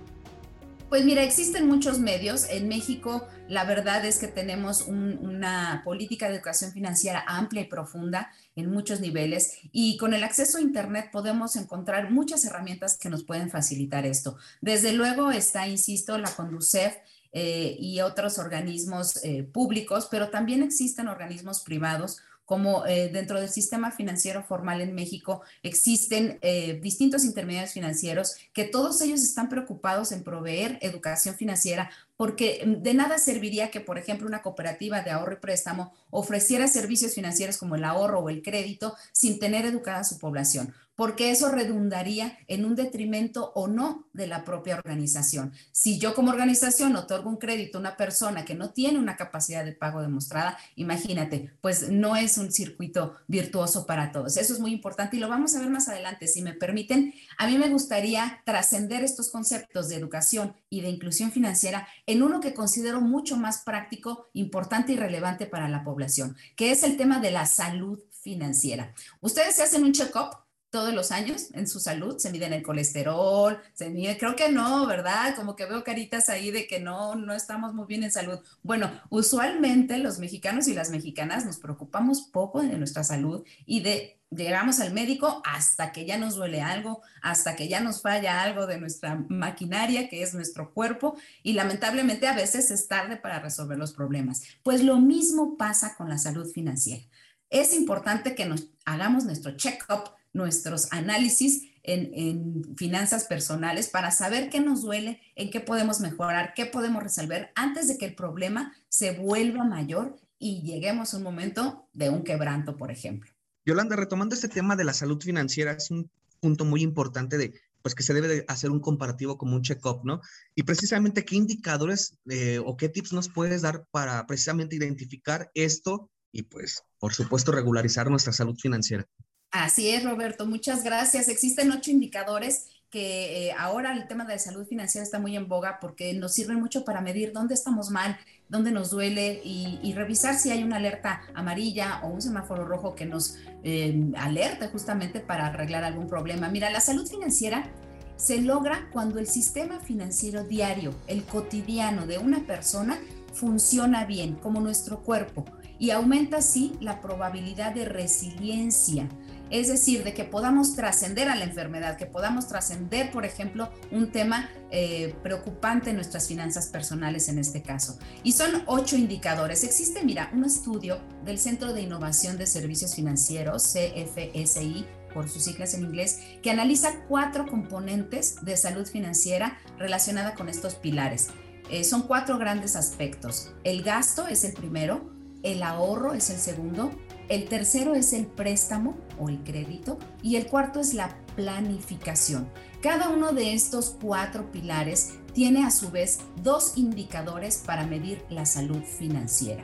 Pues 0.89 1.05
mira, 1.05 1.21
existen 1.21 1.67
muchos 1.67 1.99
medios. 1.99 2.49
En 2.49 2.67
México, 2.67 3.27
la 3.47 3.63
verdad 3.63 4.03
es 4.05 4.17
que 4.17 4.27
tenemos 4.27 4.81
una 4.87 5.83
política 5.85 6.27
de 6.27 6.35
educación 6.35 6.71
financiera 6.71 7.23
amplia 7.27 7.61
y 7.61 7.65
profunda 7.65 8.31
en 8.55 8.71
muchos 8.71 8.99
niveles 8.99 9.59
y 9.71 9.97
con 9.97 10.15
el 10.15 10.23
acceso 10.23 10.57
a 10.57 10.61
Internet 10.61 11.09
podemos 11.11 11.55
encontrar 11.55 12.09
muchas 12.09 12.43
herramientas 12.43 12.97
que 12.97 13.09
nos 13.09 13.23
pueden 13.23 13.51
facilitar 13.51 14.07
esto. 14.07 14.37
Desde 14.61 14.91
luego 14.91 15.29
está, 15.29 15.67
insisto, 15.67 16.17
la 16.17 16.31
Conducef, 16.31 16.95
eh, 17.31 17.75
y 17.79 18.01
otros 18.01 18.39
organismos 18.39 19.23
eh, 19.23 19.43
públicos, 19.43 20.07
pero 20.09 20.29
también 20.29 20.63
existen 20.63 21.07
organismos 21.07 21.61
privados 21.61 22.21
como 22.49 22.83
eh, 22.87 23.09
dentro 23.13 23.39
del 23.39 23.49
sistema 23.49 23.91
financiero 23.91 24.41
formal 24.41 24.81
en 24.81 24.95
México 24.95 25.43
existen 25.61 26.39
distintos 26.81 27.23
intermediarios 27.23 27.73
financieros 27.73 28.37
que 28.53 28.63
todos 28.63 29.01
ellos 29.01 29.21
están 29.21 29.49
preocupados 29.49 30.11
en 30.11 30.23
proveer 30.23 30.79
educación 30.81 31.35
financiera 31.35 31.91
porque 32.17 32.63
mm, 32.65 32.81
de 32.81 32.93
nada 32.95 33.19
serviría 33.19 33.69
que, 33.71 33.79
por 33.79 33.97
ejemplo, 33.97 34.27
una 34.27 34.41
cooperativa 34.41 35.01
de 35.01 35.11
ahorro 35.11 35.33
y 35.33 35.37
préstamo 35.37 35.93
ofreciera 36.09 36.67
servicios 36.67 37.13
financieros 37.13 37.57
como 37.57 37.75
el 37.75 37.85
ahorro 37.85 38.19
o 38.19 38.29
el 38.29 38.41
crédito 38.41 38.95
sin 39.13 39.39
tener 39.39 39.65
educada 39.65 39.99
a 39.99 40.03
su 40.03 40.17
población 40.17 40.73
porque 40.99 41.31
eso 41.31 41.47
redundaría 41.47 42.37
en 42.47 42.65
un 42.65 42.75
detrimento 42.75 43.53
o 43.55 43.69
no 43.69 44.09
de 44.11 44.27
la 44.27 44.43
propia 44.43 44.75
organización. 44.75 45.53
Si 45.71 45.97
yo 45.97 46.13
como 46.13 46.29
organización 46.29 46.93
otorgo 46.97 47.29
un 47.29 47.37
crédito 47.37 47.77
a 47.77 47.79
una 47.79 47.95
persona 47.95 48.43
que 48.43 48.53
no 48.53 48.71
tiene 48.71 48.99
una 48.99 49.15
capacidad 49.15 49.63
de 49.63 49.71
pago 49.71 50.01
demostrada, 50.01 50.57
imagínate, 50.75 51.53
pues 51.61 51.89
no 51.89 52.17
es 52.17 52.37
un 52.37 52.51
circuito 52.51 53.15
virtuoso 53.27 53.85
para 53.85 54.11
todos. 54.11 54.35
Eso 54.35 54.51
es 54.51 54.59
muy 54.59 54.73
importante 54.73 55.15
y 55.15 55.21
lo 55.21 55.29
vamos 55.29 55.55
a 55.55 55.61
ver 55.61 55.69
más 55.69 55.87
adelante. 55.87 56.27
Si 56.27 56.41
me 56.41 56.51
permiten, 56.51 57.13
a 57.37 57.47
mí 57.47 57.57
me 57.57 57.69
gustaría 57.69 58.41
trascender 58.45 59.01
estos 59.01 59.29
conceptos 59.29 59.87
de 59.87 59.95
educación 59.95 60.53
y 60.69 60.81
de 60.81 60.89
inclusión 60.89 61.31
financiera 61.31 61.87
en 62.07 62.23
uno 62.23 62.41
que 62.41 62.53
considero 62.53 62.99
mucho 62.99 63.37
más 63.37 63.59
práctico, 63.59 64.27
importante 64.33 64.91
y 64.91 64.97
relevante 64.97 65.45
para 65.45 65.69
la 65.69 65.85
población, 65.85 66.35
que 66.57 66.71
es 66.71 66.83
el 66.83 66.97
tema 66.97 67.21
de 67.21 67.31
la 67.31 67.45
salud 67.45 67.99
financiera. 68.11 68.93
Ustedes 69.21 69.55
se 69.55 69.63
hacen 69.63 69.85
un 69.85 69.93
check-up 69.93 70.48
todos 70.69 70.93
los 70.93 71.11
años 71.11 71.49
en 71.53 71.67
su 71.67 71.79
salud, 71.79 72.17
se 72.17 72.31
miden 72.31 72.53
el 72.53 72.63
colesterol, 72.63 73.59
se 73.73 73.89
mide, 73.89 74.17
creo 74.17 74.35
que 74.35 74.51
no, 74.51 74.85
¿verdad? 74.85 75.35
Como 75.35 75.55
que 75.55 75.65
veo 75.65 75.83
caritas 75.83 76.29
ahí 76.29 76.51
de 76.51 76.67
que 76.67 76.79
no, 76.79 77.15
no 77.15 77.33
estamos 77.33 77.73
muy 77.73 77.87
bien 77.87 78.03
en 78.03 78.11
salud. 78.11 78.39
Bueno, 78.61 78.91
usualmente 79.09 79.97
los 79.97 80.19
mexicanos 80.19 80.67
y 80.67 80.73
las 80.73 80.91
mexicanas 80.91 81.45
nos 81.45 81.57
preocupamos 81.57 82.21
poco 82.21 82.61
de 82.61 82.77
nuestra 82.77 83.03
salud 83.03 83.43
y 83.65 83.81
de 83.81 84.19
llegamos 84.31 84.79
al 84.79 84.93
médico 84.93 85.41
hasta 85.43 85.91
que 85.91 86.05
ya 86.05 86.17
nos 86.17 86.35
duele 86.35 86.61
algo, 86.61 87.01
hasta 87.21 87.55
que 87.55 87.67
ya 87.67 87.79
nos 87.79 88.01
falla 88.01 88.43
algo 88.43 88.67
de 88.67 88.79
nuestra 88.79 89.15
maquinaria, 89.27 90.07
que 90.07 90.21
es 90.21 90.33
nuestro 90.33 90.73
cuerpo, 90.73 91.17
y 91.41 91.53
lamentablemente 91.53 92.27
a 92.27 92.35
veces 92.35 92.69
es 92.71 92.87
tarde 92.87 93.17
para 93.17 93.39
resolver 93.39 93.77
los 93.77 93.93
problemas. 93.93 94.43
Pues 94.63 94.83
lo 94.83 94.99
mismo 94.99 95.57
pasa 95.57 95.95
con 95.95 96.09
la 96.09 96.17
salud 96.17 96.49
financiera. 96.51 97.03
es 97.51 97.73
importante 97.73 98.35
que 98.35 98.45
nos 98.45 98.67
hagamos 98.85 99.25
nuestro 99.25 99.57
check-up, 99.57 100.11
nuestros 100.33 100.91
análisis 100.91 101.69
en, 101.83 102.75
finanzas 102.75 103.25
personales 103.25 103.87
para 103.87 104.11
saber 104.11 104.49
qué 104.49 104.59
nos 104.59 104.81
duele, 104.81 105.21
en 105.35 105.49
qué 105.49 105.59
podemos 105.59 105.99
mejorar, 105.99 106.53
qué 106.55 106.65
podemos 106.65 107.01
resolver 107.01 107.51
antes 107.55 107.87
de 107.87 107.97
que 107.97 108.05
el 108.05 108.15
problema 108.15 108.73
se 108.89 109.11
vuelva 109.11 109.63
mayor 109.63 110.15
y 110.37 110.61
lleguemos 110.61 111.13
a 111.13 111.17
un 111.17 111.23
momento 111.23 111.87
de 111.93 112.09
un 112.09 112.23
quebranto, 112.23 112.77
por 112.77 112.91
ejemplo. 112.91 113.31
Yolanda, 113.65 113.95
retomando 113.95 114.35
este 114.35 114.47
tema 114.47 114.75
de 114.75 114.83
la 114.83 114.93
salud 114.93 115.21
financiera, 115.21 115.73
es 115.73 115.91
un 115.91 116.09
punto 116.39 116.65
muy 116.65 116.81
importante 116.81 117.37
de 117.37 117.53
pues 117.81 117.95
que 117.95 118.03
se 118.03 118.13
debe 118.13 118.27
de 118.27 118.45
hacer 118.47 118.71
un 118.71 118.79
comparativo 118.79 119.37
como 119.37 119.55
un 119.55 119.61
check-up, 119.61 120.01
¿no? 120.03 120.21
Y 120.53 120.63
precisamente, 120.63 121.23
¿qué 121.23 121.35
indicadores 121.37 122.17
eh, 122.29 122.59
o 122.63 122.75
qué 122.75 122.89
tips 122.89 123.13
nos 123.13 123.29
puedes 123.29 123.61
dar 123.61 123.85
para 123.91 124.25
precisamente 124.27 124.75
identificar 124.75 125.49
esto 125.53 126.09
y 126.31 126.43
pues, 126.43 126.83
por 126.99 127.13
supuesto, 127.13 127.53
regularizar 127.53 128.09
nuestra 128.09 128.33
salud 128.33 128.57
financiera? 128.59 129.07
Así 129.51 129.89
es, 129.89 130.03
Roberto. 130.03 130.45
Muchas 130.45 130.83
gracias. 130.83 131.27
Existen 131.27 131.71
ocho 131.71 131.89
indicadores 131.89 132.67
que 132.89 133.47
eh, 133.47 133.55
ahora 133.57 133.93
el 133.93 134.07
tema 134.07 134.25
de 134.25 134.39
salud 134.39 134.65
financiera 134.65 135.03
está 135.03 135.19
muy 135.19 135.35
en 135.35 135.47
boga 135.47 135.79
porque 135.79 136.13
nos 136.13 136.33
sirven 136.33 136.59
mucho 136.59 136.83
para 136.83 137.01
medir 137.01 137.33
dónde 137.33 137.53
estamos 137.53 137.91
mal, 137.91 138.17
dónde 138.47 138.71
nos 138.71 138.89
duele 138.89 139.41
y, 139.43 139.93
revisar 139.93 140.35
si 140.35 140.49
hay 140.49 140.63
una 140.63 140.77
alerta 140.77 141.21
amarilla 141.35 142.01
o 142.03 142.07
un 142.07 142.21
semáforo 142.21 142.65
rojo 142.65 142.95
que 142.95 143.05
nos 143.05 143.37
eh, 143.63 144.11
alerte 144.17 144.67
justamente 144.69 145.19
para 145.19 145.47
arreglar 145.47 145.83
algún 145.83 146.07
problema. 146.07 146.49
Mira, 146.49 146.69
la 146.69 146.79
salud 146.79 147.07
financiera 147.07 147.69
se 148.17 148.41
logra 148.41 148.89
cuando 148.91 149.19
el 149.19 149.27
sistema 149.27 149.79
financiero 149.79 150.43
diario, 150.43 150.93
el 151.07 151.23
cotidiano 151.23 152.05
de 152.05 152.17
una 152.17 152.45
persona, 152.45 152.99
funciona 153.33 154.05
bien, 154.05 154.35
como 154.35 154.59
nuestro 154.61 155.03
cuerpo, 155.03 155.45
y 155.77 155.91
aumenta 155.91 156.37
así 156.37 156.75
la 156.81 157.01
probabilidad 157.01 157.73
de 157.73 157.85
resiliencia 157.85 159.07
es 159.49 159.67
decir, 159.67 160.03
de 160.03 160.13
que 160.13 160.23
podamos 160.23 160.75
trascender 160.75 161.29
a 161.29 161.35
la 161.35 161.45
enfermedad, 161.45 161.97
que 161.97 162.05
podamos 162.05 162.47
trascender, 162.47 163.11
por 163.11 163.25
ejemplo, 163.25 163.69
un 163.91 164.11
tema 164.11 164.49
eh, 164.71 165.15
preocupante 165.23 165.89
en 165.89 165.95
nuestras 165.95 166.27
finanzas 166.27 166.67
personales 166.67 167.29
en 167.29 167.39
este 167.39 167.61
caso. 167.61 167.97
Y 168.23 168.33
son 168.33 168.63
ocho 168.67 168.95
indicadores. 168.95 169.63
Existe, 169.63 170.03
mira, 170.03 170.29
un 170.33 170.45
estudio 170.45 170.99
del 171.25 171.39
Centro 171.39 171.73
de 171.73 171.81
Innovación 171.81 172.37
de 172.37 172.45
Servicios 172.45 172.95
Financieros, 172.95 173.63
CFSI, 173.63 174.85
por 175.13 175.27
sus 175.27 175.43
siglas 175.43 175.73
en 175.73 175.83
inglés, 175.83 176.19
que 176.41 176.51
analiza 176.51 177.03
cuatro 177.07 177.47
componentes 177.47 178.43
de 178.43 178.55
salud 178.57 178.85
financiera 178.85 179.57
relacionada 179.77 180.35
con 180.35 180.49
estos 180.49 180.75
pilares. 180.75 181.29
Eh, 181.69 181.83
son 181.83 182.03
cuatro 182.03 182.37
grandes 182.37 182.75
aspectos. 182.75 183.51
El 183.63 183.83
gasto 183.83 184.27
es 184.27 184.43
el 184.43 184.53
primero, 184.53 185.11
el 185.43 185.63
ahorro 185.63 186.13
es 186.13 186.29
el 186.29 186.37
segundo, 186.37 186.91
el 187.29 187.47
tercero 187.47 187.93
es 187.93 188.11
el 188.13 188.25
préstamo 188.25 188.97
o 189.19 189.29
el 189.29 189.43
crédito 189.43 189.99
y 190.23 190.35
el 190.35 190.47
cuarto 190.47 190.79
es 190.79 190.95
la 190.95 191.15
planificación. 191.35 192.49
Cada 192.81 193.09
uno 193.09 193.33
de 193.33 193.53
estos 193.53 193.95
cuatro 194.01 194.51
pilares 194.51 195.13
tiene 195.33 195.63
a 195.63 195.71
su 195.71 195.91
vez 195.91 196.19
dos 196.41 196.73
indicadores 196.75 197.63
para 197.65 197.85
medir 197.85 198.25
la 198.29 198.47
salud 198.47 198.81
financiera. 198.83 199.63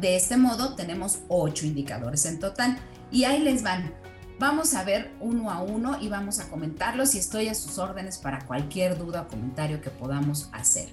De 0.00 0.16
este 0.16 0.36
modo 0.36 0.74
tenemos 0.74 1.20
ocho 1.28 1.66
indicadores 1.66 2.26
en 2.26 2.40
total 2.40 2.78
y 3.12 3.24
ahí 3.24 3.40
les 3.40 3.62
van. 3.62 3.94
Vamos 4.40 4.74
a 4.74 4.82
ver 4.82 5.12
uno 5.20 5.52
a 5.52 5.62
uno 5.62 5.96
y 6.00 6.08
vamos 6.08 6.40
a 6.40 6.48
comentarlos 6.48 7.14
y 7.14 7.18
estoy 7.18 7.46
a 7.46 7.54
sus 7.54 7.78
órdenes 7.78 8.18
para 8.18 8.44
cualquier 8.44 8.98
duda 8.98 9.22
o 9.22 9.28
comentario 9.28 9.80
que 9.80 9.90
podamos 9.90 10.48
hacer. 10.52 10.88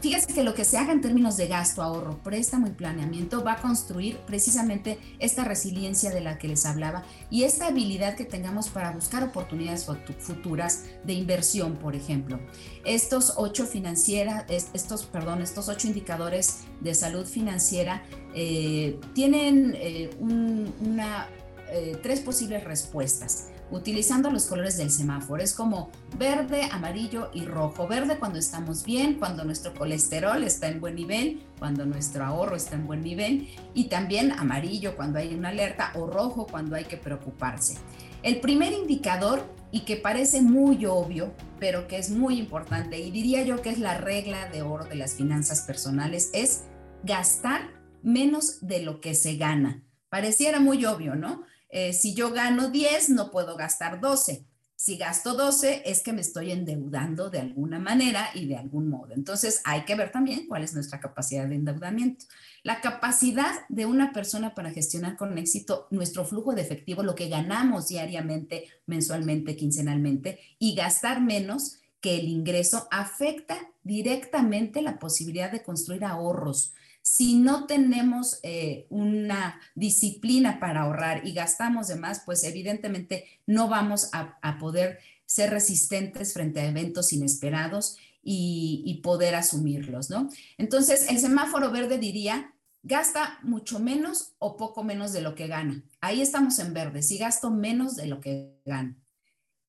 Fíjense 0.00 0.32
que 0.32 0.44
lo 0.44 0.54
que 0.54 0.64
se 0.64 0.78
haga 0.78 0.92
en 0.92 1.00
términos 1.00 1.36
de 1.36 1.48
gasto, 1.48 1.82
ahorro, 1.82 2.22
préstamo 2.22 2.68
y 2.68 2.70
planeamiento 2.70 3.42
va 3.42 3.54
a 3.54 3.60
construir 3.60 4.18
precisamente 4.18 4.98
esta 5.18 5.42
resiliencia 5.42 6.10
de 6.10 6.20
la 6.20 6.38
que 6.38 6.46
les 6.46 6.66
hablaba 6.66 7.02
y 7.30 7.42
esta 7.42 7.66
habilidad 7.66 8.14
que 8.14 8.24
tengamos 8.24 8.68
para 8.68 8.92
buscar 8.92 9.24
oportunidades 9.24 9.86
futuras 10.20 10.84
de 11.02 11.14
inversión, 11.14 11.76
por 11.76 11.96
ejemplo. 11.96 12.38
Estos 12.84 13.34
ocho 13.36 13.66
financieras, 13.66 14.44
estos, 14.48 15.04
perdón, 15.04 15.42
estos 15.42 15.68
ocho 15.68 15.88
indicadores 15.88 16.60
de 16.80 16.94
salud 16.94 17.26
financiera 17.26 18.04
eh, 18.34 19.00
tienen 19.14 19.74
eh, 19.76 20.10
una, 20.20 21.28
eh, 21.70 21.98
tres 22.00 22.20
posibles 22.20 22.62
respuestas 22.62 23.48
utilizando 23.70 24.30
los 24.30 24.46
colores 24.46 24.76
del 24.76 24.90
semáforo. 24.90 25.42
Es 25.42 25.54
como 25.54 25.90
verde, 26.16 26.68
amarillo 26.70 27.30
y 27.34 27.44
rojo. 27.44 27.86
Verde 27.86 28.18
cuando 28.18 28.38
estamos 28.38 28.84
bien, 28.84 29.14
cuando 29.14 29.44
nuestro 29.44 29.74
colesterol 29.74 30.42
está 30.42 30.68
en 30.68 30.80
buen 30.80 30.94
nivel, 30.94 31.42
cuando 31.58 31.86
nuestro 31.86 32.24
ahorro 32.24 32.56
está 32.56 32.76
en 32.76 32.86
buen 32.86 33.02
nivel 33.02 33.48
y 33.74 33.84
también 33.84 34.32
amarillo 34.32 34.96
cuando 34.96 35.18
hay 35.18 35.34
una 35.34 35.50
alerta 35.50 35.92
o 35.94 36.06
rojo 36.06 36.46
cuando 36.46 36.76
hay 36.76 36.84
que 36.84 36.96
preocuparse. 36.96 37.78
El 38.22 38.40
primer 38.40 38.72
indicador 38.72 39.44
y 39.70 39.80
que 39.80 39.96
parece 39.96 40.40
muy 40.42 40.86
obvio, 40.86 41.32
pero 41.60 41.86
que 41.86 41.98
es 41.98 42.10
muy 42.10 42.38
importante 42.38 42.98
y 42.98 43.10
diría 43.10 43.42
yo 43.42 43.60
que 43.60 43.70
es 43.70 43.78
la 43.78 43.98
regla 43.98 44.48
de 44.50 44.62
oro 44.62 44.84
de 44.84 44.96
las 44.96 45.14
finanzas 45.14 45.62
personales, 45.62 46.30
es 46.32 46.64
gastar 47.04 47.70
menos 48.02 48.66
de 48.66 48.82
lo 48.82 49.00
que 49.00 49.14
se 49.14 49.36
gana. 49.36 49.84
Pareciera 50.08 50.58
muy 50.58 50.84
obvio, 50.86 51.14
¿no? 51.14 51.42
Eh, 51.70 51.92
si 51.92 52.14
yo 52.14 52.32
gano 52.32 52.70
10, 52.70 53.10
no 53.10 53.30
puedo 53.30 53.56
gastar 53.56 54.00
12. 54.00 54.44
Si 54.80 54.96
gasto 54.96 55.34
12, 55.34 55.82
es 55.86 56.02
que 56.02 56.12
me 56.12 56.20
estoy 56.20 56.52
endeudando 56.52 57.30
de 57.30 57.40
alguna 57.40 57.80
manera 57.80 58.30
y 58.32 58.46
de 58.46 58.56
algún 58.56 58.88
modo. 58.88 59.12
Entonces, 59.12 59.60
hay 59.64 59.84
que 59.84 59.96
ver 59.96 60.12
también 60.12 60.46
cuál 60.46 60.62
es 60.62 60.72
nuestra 60.72 61.00
capacidad 61.00 61.48
de 61.48 61.56
endeudamiento. 61.56 62.26
La 62.62 62.80
capacidad 62.80 63.66
de 63.68 63.86
una 63.86 64.12
persona 64.12 64.54
para 64.54 64.70
gestionar 64.70 65.16
con 65.16 65.36
éxito 65.36 65.88
nuestro 65.90 66.24
flujo 66.24 66.54
de 66.54 66.62
efectivo, 66.62 67.02
lo 67.02 67.16
que 67.16 67.28
ganamos 67.28 67.88
diariamente, 67.88 68.68
mensualmente, 68.86 69.56
quincenalmente, 69.56 70.38
y 70.60 70.76
gastar 70.76 71.20
menos 71.20 71.78
que 72.00 72.16
el 72.20 72.28
ingreso 72.28 72.86
afecta 72.92 73.58
directamente 73.82 74.80
la 74.80 75.00
posibilidad 75.00 75.50
de 75.50 75.64
construir 75.64 76.04
ahorros 76.04 76.74
si 77.10 77.38
no 77.38 77.64
tenemos 77.64 78.38
eh, 78.42 78.86
una 78.90 79.58
disciplina 79.74 80.60
para 80.60 80.82
ahorrar 80.82 81.26
y 81.26 81.32
gastamos 81.32 81.88
de 81.88 81.96
más, 81.96 82.20
pues 82.26 82.44
evidentemente 82.44 83.24
no 83.46 83.66
vamos 83.66 84.10
a, 84.12 84.58
poder 84.58 84.98
ser 85.24 85.48
resistentes 85.48 86.34
frente 86.34 86.60
a 86.60 86.66
eventos 86.66 87.14
inesperados 87.14 87.96
y, 88.22 88.82
y, 88.84 89.00
poder 89.00 89.36
asumirlos, 89.36 90.10
¿no? 90.10 90.28
Entonces, 90.58 91.08
el 91.08 91.18
semáforo 91.18 91.70
verde 91.70 91.96
diría, 91.96 92.54
gasta 92.82 93.38
mucho 93.42 93.80
menos 93.80 94.34
o 94.38 94.58
poco 94.58 94.84
menos 94.84 95.14
de 95.14 95.22
lo 95.22 95.34
que 95.34 95.46
gana. 95.46 95.82
Ahí 96.02 96.20
estamos 96.20 96.58
en 96.58 96.74
verde, 96.74 97.02
si 97.02 97.16
gasto 97.16 97.50
menos 97.50 97.96
de 97.96 98.06
lo 98.06 98.20
que 98.20 98.60
gano. 98.66 98.96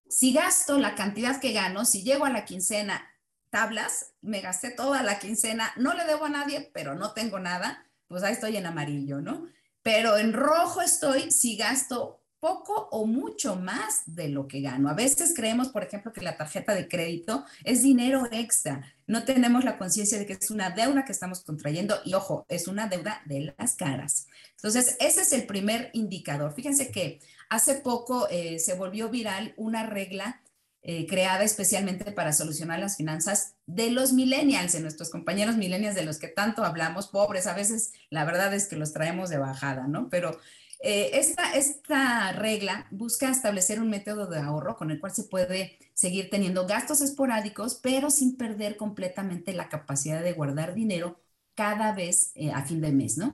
Si 0.09 0.33
gasto 0.33 0.77
la 0.77 0.93
cantidad 0.93 1.39
que 1.39 1.53
gano, 1.53 1.85
si 1.85 2.03
llego 2.03 2.25
a 2.25 2.31
la 2.31 2.43
quincena 2.43 3.01
tablas, 3.49 4.13
me 4.21 4.41
gasté 4.41 4.71
toda 4.71 5.03
la 5.03 5.19
quincena, 5.19 5.71
no 5.77 5.93
le 5.93 6.05
debo 6.05 6.25
a 6.25 6.29
nadie, 6.29 6.69
pero 6.73 6.95
no 6.95 7.13
tengo 7.13 7.39
nada, 7.39 7.85
pues 8.07 8.23
ahí 8.23 8.33
estoy 8.33 8.57
en 8.57 8.65
amarillo, 8.65 9.21
¿no? 9.21 9.47
Pero 9.81 10.17
en 10.17 10.33
rojo 10.33 10.81
estoy 10.81 11.31
si 11.31 11.55
gasto 11.57 12.19
poco 12.39 12.87
o 12.91 13.05
mucho 13.05 13.55
más 13.55 14.03
de 14.05 14.29
lo 14.29 14.47
que 14.47 14.61
gano. 14.61 14.89
A 14.89 14.93
veces 14.93 15.33
creemos, 15.35 15.69
por 15.69 15.83
ejemplo, 15.83 16.13
que 16.13 16.21
la 16.21 16.37
tarjeta 16.37 16.73
de 16.73 16.87
crédito 16.87 17.45
es 17.63 17.81
dinero 17.81 18.27
extra. 18.31 18.93
No 19.07 19.23
tenemos 19.23 19.63
la 19.63 19.77
conciencia 19.77 20.17
de 20.17 20.25
que 20.25 20.33
es 20.33 20.51
una 20.51 20.69
deuda 20.69 21.03
que 21.03 21.11
estamos 21.11 21.43
contrayendo 21.43 21.99
y 22.05 22.13
ojo, 22.13 22.45
es 22.47 22.67
una 22.67 22.87
deuda 22.87 23.21
de 23.25 23.53
las 23.57 23.75
caras. 23.75 24.27
Entonces, 24.55 24.95
ese 24.99 25.21
es 25.21 25.33
el 25.33 25.45
primer 25.45 25.89
indicador. 25.93 26.53
Fíjense 26.53 26.91
que 26.91 27.19
hace 27.49 27.75
poco 27.75 28.27
eh, 28.29 28.59
se 28.59 28.73
volvió 28.75 29.09
viral 29.09 29.53
una 29.57 29.85
regla 29.85 30.41
eh, 30.81 31.05
creada 31.07 31.43
especialmente 31.43 32.11
para 32.11 32.31
solucionar 32.31 32.79
las 32.79 32.97
finanzas 32.97 33.55
de 33.65 33.91
los 33.91 34.13
millennials, 34.13 34.71
de 34.71 34.79
nuestros 34.79 35.09
compañeros 35.09 35.57
millennials 35.57 35.95
de 35.95 36.05
los 36.05 36.19
que 36.19 36.29
tanto 36.29 36.63
hablamos, 36.63 37.07
pobres, 37.07 37.47
a 37.47 37.53
veces 37.53 37.91
la 38.09 38.23
verdad 38.23 38.53
es 38.53 38.67
que 38.67 38.77
los 38.77 38.93
traemos 38.93 39.29
de 39.29 39.37
bajada, 39.37 39.87
¿no? 39.87 40.09
Pero 40.09 40.39
eh, 40.81 41.11
esta, 41.19 41.53
esta 41.53 42.31
regla 42.31 42.87
busca 42.91 43.29
establecer 43.29 43.81
un 43.81 43.89
método 43.89 44.27
de 44.27 44.39
ahorro 44.39 44.77
con 44.77 44.91
el 44.91 44.99
cual 45.01 45.13
se 45.13 45.23
puede 45.23 45.77
seguir 45.93 46.29
teniendo 46.29 46.65
gastos 46.65 47.01
esporádicos, 47.01 47.75
pero 47.83 48.09
sin 48.09 48.37
perder 48.37 48.77
completamente 48.77 49.51
la 49.51 49.67
capacidad 49.67 50.23
de 50.23 50.31
guardar 50.31 50.73
dinero 50.73 51.19
cada 51.55 51.91
vez 51.91 52.31
eh, 52.35 52.51
a 52.51 52.63
fin 52.63 52.79
de 52.79 52.93
mes, 52.93 53.17
¿no? 53.17 53.33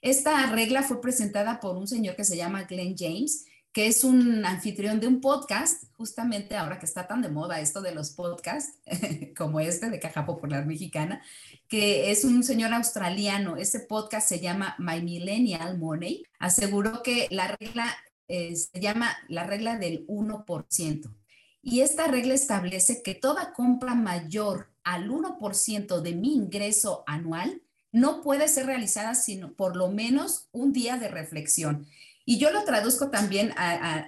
Esta 0.00 0.46
regla 0.46 0.82
fue 0.82 1.00
presentada 1.00 1.58
por 1.58 1.76
un 1.76 1.88
señor 1.88 2.14
que 2.14 2.24
se 2.24 2.36
llama 2.36 2.64
Glenn 2.64 2.94
James, 2.96 3.46
que 3.74 3.88
es 3.88 4.04
un 4.04 4.46
anfitrión 4.46 5.00
de 5.00 5.08
un 5.08 5.20
podcast, 5.20 5.82
justamente 5.96 6.56
ahora 6.56 6.78
que 6.78 6.86
está 6.86 7.08
tan 7.08 7.22
de 7.22 7.28
moda 7.28 7.58
esto 7.58 7.82
de 7.82 7.92
los 7.92 8.12
podcasts, 8.12 8.78
como 9.36 9.58
este 9.58 9.90
de 9.90 9.98
Caja 9.98 10.24
Popular 10.24 10.64
Mexicana, 10.64 11.20
que 11.66 12.12
es 12.12 12.24
un 12.24 12.44
señor 12.44 12.72
australiano. 12.72 13.56
Ese 13.56 13.80
podcast 13.80 14.28
se 14.28 14.38
llama 14.38 14.76
My 14.78 15.02
Millennial 15.02 15.76
Money. 15.76 16.22
Aseguró 16.38 17.02
que 17.02 17.26
la 17.32 17.48
regla 17.48 17.84
eh, 18.28 18.54
se 18.54 18.80
llama 18.80 19.16
la 19.26 19.44
regla 19.44 19.76
del 19.76 20.06
1%. 20.06 21.12
Y 21.60 21.80
esta 21.80 22.06
regla 22.06 22.34
establece 22.34 23.02
que 23.02 23.16
toda 23.16 23.52
compra 23.54 23.96
mayor 23.96 24.72
al 24.84 25.10
1% 25.10 26.00
de 26.00 26.14
mi 26.14 26.32
ingreso 26.32 27.02
anual 27.08 27.60
no 27.90 28.22
puede 28.22 28.46
ser 28.46 28.66
realizada 28.66 29.14
sino 29.14 29.52
por 29.54 29.76
lo 29.76 29.88
menos 29.88 30.48
un 30.52 30.72
día 30.72 30.96
de 30.96 31.08
reflexión. 31.08 31.86
Y 32.24 32.38
yo 32.38 32.50
lo 32.50 32.64
traduzco 32.64 33.10
también 33.10 33.54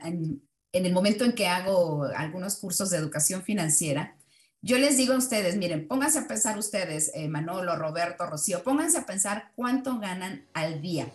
en, 0.04 0.42
el 0.72 0.92
momento 0.92 1.24
en 1.24 1.32
que 1.32 1.48
hago 1.48 2.04
algunos 2.16 2.56
cursos 2.56 2.90
de 2.90 2.98
educación 2.98 3.42
financiera. 3.42 4.16
Yo 4.62 4.78
les 4.78 4.96
digo 4.96 5.14
a 5.14 5.18
ustedes, 5.18 5.56
miren, 5.56 5.86
pónganse 5.86 6.20
a 6.20 6.26
pensar 6.26 6.58
ustedes, 6.58 7.12
eh, 7.14 7.28
Manolo, 7.28 7.76
Roberto, 7.76 8.26
Rocío, 8.26 8.62
pónganse 8.62 8.98
a 8.98 9.06
pensar 9.06 9.52
cuánto 9.54 9.98
ganan 10.00 10.46
al 10.54 10.80
día. 10.80 11.06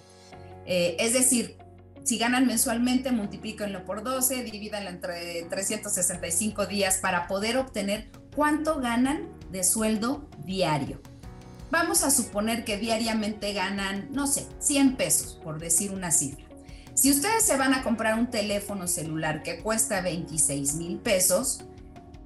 Eh, 0.66 0.96
es 1.00 1.14
decir, 1.14 1.58
si 2.04 2.18
ganan 2.18 2.48
mensualmente, 2.48 3.12
multiplíquenlo 3.12 3.84
por 3.84 4.04
12, 4.04 4.44
divídanlo 4.44 4.90
entre 4.90 5.44
365 5.44 6.66
días 6.66 6.98
para 6.98 7.28
poder 7.28 7.58
obtener 7.58 8.10
cuánto 8.36 8.80
ganan 8.80 9.30
de 9.52 9.64
sueldo 9.64 10.30
diario. 10.46 11.02
Vamos 11.70 12.04
a 12.04 12.12
suponer 12.12 12.64
que 12.64 12.78
diariamente 12.78 13.54
ganan, 13.54 14.10
no 14.12 14.28
sé, 14.28 14.46
100 14.60 14.98
pesos, 14.98 15.40
por 15.44 15.60
decir 15.60 15.92
una 15.92 16.12
cifra. 16.12 16.51
Si 16.94 17.10
ustedes 17.10 17.44
se 17.44 17.58
van 17.58 17.74
a 17.74 17.84
comprar 17.84 18.18
un 18.20 18.30
teléfono 18.30 18.88
celular 18.88 19.44
que 19.44 19.60
cuesta 19.62 20.02
26 20.02 20.76
mil 20.76 21.00
pesos, 21.00 21.64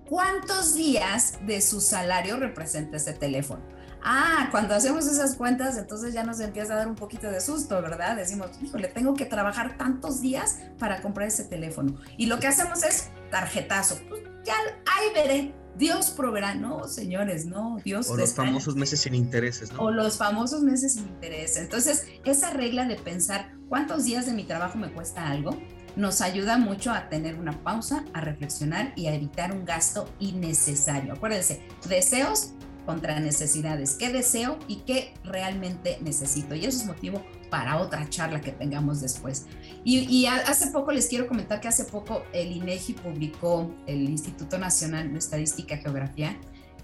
¿cuántos 0.10 0.76
días 0.76 1.34
de 1.46 1.62
su 1.62 1.82
salario 1.82 2.38
representa 2.38 2.98
ese 2.98 3.14
teléfono? 3.14 3.64
Ah, 4.08 4.50
cuando 4.52 4.76
hacemos 4.76 5.08
esas 5.08 5.36
cuentas, 5.36 5.78
entonces 5.78 6.14
ya 6.14 6.24
nos 6.24 6.40
empieza 6.40 6.74
a 6.74 6.78
dar 6.78 6.88
un 6.88 6.96
poquito 6.96 7.30
de 7.30 7.42
susto, 7.42 7.82
¿verdad? 7.82 8.16
Decimos, 8.16 8.52
híjole, 8.62 8.88
tengo 8.88 9.16
que 9.16 9.26
trabajar 9.26 9.78
tantos 9.78 10.22
días 10.22 10.60
para 10.78 11.02
comprar 11.02 11.28
ese 11.28 11.44
teléfono. 11.44 11.96
Y 12.18 12.28
lo 12.28 12.40
que 12.40 12.48
hacemos 12.48 12.84
es 12.84 13.10
tarjetazo. 13.32 14.00
Pues 14.08 14.22
ya 14.44 14.54
ahí 14.86 15.08
veré, 15.16 15.56
Dios 15.76 16.12
proveerá, 16.12 16.54
no, 16.54 16.88
señores, 16.88 17.46
no, 17.46 17.80
Dios. 17.84 18.10
O 18.10 18.16
los 18.16 18.34
famosos 18.34 18.76
meses 18.76 19.02
sin 19.02 19.16
intereses, 19.16 19.74
¿no? 19.74 19.80
O 19.80 19.92
los 19.92 20.18
famosos 20.18 20.62
meses 20.62 20.94
sin 20.94 21.08
intereses. 21.08 21.58
Entonces, 21.58 22.06
esa 22.24 22.52
regla 22.52 22.86
de 22.86 22.96
pensar 22.96 23.55
cuántos 23.70 24.06
días 24.06 24.26
de 24.26 24.34
mi 24.34 24.44
trabajo 24.44 24.78
me 24.78 24.92
cuesta 24.92 25.28
algo, 25.28 25.58
nos 25.96 26.22
ayuda 26.22 26.58
mucho 26.58 26.92
a 26.92 27.10
tener 27.10 27.36
una 27.36 27.64
pausa, 27.64 28.04
a 28.14 28.22
reflexionar 28.22 28.94
y 28.96 29.08
a 29.08 29.14
evitar 29.14 29.54
un 29.54 29.66
gasto 29.66 30.10
innecesario. 30.20 31.14
Acuérdense, 31.14 31.62
deseos 31.88 32.54
contra 32.86 33.20
necesidades. 33.20 33.96
¿Qué 33.96 34.12
deseo 34.12 34.60
y 34.68 34.78
qué 34.78 35.14
realmente 35.24 35.98
necesito? 36.02 36.54
Y 36.56 36.66
eso 36.66 36.80
es 36.80 36.86
motivo 36.86 37.24
para 37.50 37.78
otra 37.80 38.08
charla 38.10 38.42
que 38.42 38.52
tengamos 38.52 39.02
después. 39.02 39.46
Y, 39.84 40.26
hace 40.26 40.68
poco 40.68 40.92
les 40.92 41.08
quiero 41.08 41.28
comentar 41.28 41.62
que 41.62 41.68
hace 41.68 41.86
poco 41.86 42.24
el 42.34 42.52
INEGI 42.52 42.94
publicó, 42.94 43.74
el 43.88 44.10
Instituto 44.10 44.58
Nacional 44.58 45.12
de 45.12 45.20
Estadística 45.20 45.76
y 45.76 45.80
Geografía, 45.80 46.38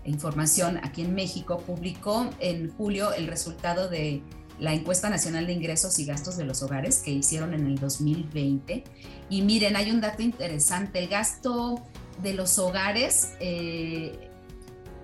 e 0.04 0.10
Información 0.10 0.80
aquí 0.84 1.04
en 1.04 1.14
México, 1.14 1.60
publicó 1.60 2.30
en 2.40 2.72
julio 2.72 3.14
el 3.14 3.28
resultado 3.28 3.88
de 3.88 4.24
la 4.62 4.76
encuesta 4.76 5.10
nacional 5.10 5.48
de 5.48 5.54
ingresos 5.54 5.98
y 5.98 6.06
gastos 6.06 6.38
de 6.38 6.46
los 6.46 6.62
hogares 6.62 7.00
que 7.00 7.10
hicieron 7.10 7.56
en 7.56 7.66
el 7.66 7.80
2020. 7.80 8.84
Y 9.32 9.42
miren, 9.42 9.76
hay 9.76 9.90
un 9.90 10.02
dato 10.02 10.22
interesante, 10.22 11.00
el 11.00 11.08
gasto 11.08 11.84
de 12.22 12.36
los 12.36 12.60
hogares, 12.60 13.32
eh, 13.40 14.30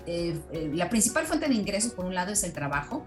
eh, 0.06 0.40
eh, 0.52 0.72
la 0.76 0.90
principal 0.90 1.26
fuente 1.26 1.50
de 1.50 1.56
ingresos 1.56 1.92
por 1.94 2.06
un 2.06 2.14
lado 2.14 2.32
es 2.32 2.44
el 2.44 2.54
trabajo, 2.54 3.04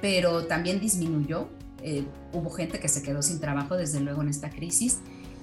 pero 0.00 0.46
también 0.46 0.80
disminuyó 0.80 1.48
hubo 2.34 2.50
gente 2.50 2.78
que 2.78 2.88
se 2.88 3.02
quedó 3.02 3.22
sin 3.22 3.40
trabajo 3.40 3.74
desde 3.74 4.00
luego 4.00 4.20
en 4.20 4.28
esta 4.28 4.50
crisis. 4.50 4.98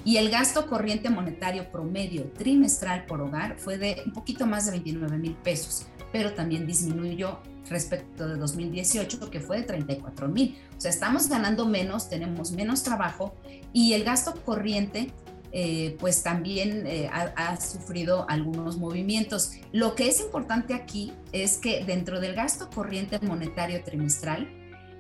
Y 0.08 0.16
el 0.16 0.30
gasto 0.30 0.68
corriente 0.68 1.10
monetario 1.10 1.70
promedio 1.70 2.32
trimestral 2.32 3.06
por 3.08 3.20
hogar 3.20 3.60
fue 3.60 3.78
de 3.78 4.04
un 4.06 4.14
poquito 4.14 4.46
más 4.46 4.64
de 4.64 4.72
29 4.72 5.18
mil 5.18 5.34
pesos, 5.36 5.86
pero 6.14 6.32
también 6.32 6.66
disminuyó 6.66 7.42
respecto 7.70 8.26
de 8.26 8.38
2018, 8.38 9.30
que 9.30 9.42
fue 9.42 9.58
de 9.58 9.64
34 9.64 10.30
mil. 10.30 10.58
O 10.78 10.80
sea, 10.80 10.92
estamos 10.92 11.28
ganando 11.28 11.66
menos, 11.66 12.08
tenemos 12.08 12.54
menos 12.54 12.84
trabajo 12.84 13.36
y 13.74 13.92
el 13.92 14.06
gasto 14.06 14.34
corriente 14.46 15.12
eh, 15.52 15.98
pues 16.00 16.24
también 16.24 16.88
eh, 16.88 17.10
ha, 17.12 17.60
sufrido 17.60 18.26
algunos 18.30 18.78
movimientos. 18.78 19.56
Lo 19.74 19.94
que 19.94 20.08
es 20.08 20.22
importante 20.22 20.74
aquí 20.74 21.12
es 21.34 21.58
que 21.58 21.84
dentro 21.84 22.22
del 22.22 22.34
gasto 22.34 22.70
corriente 22.70 23.20
monetario 23.20 23.84
trimestral, 23.84 24.48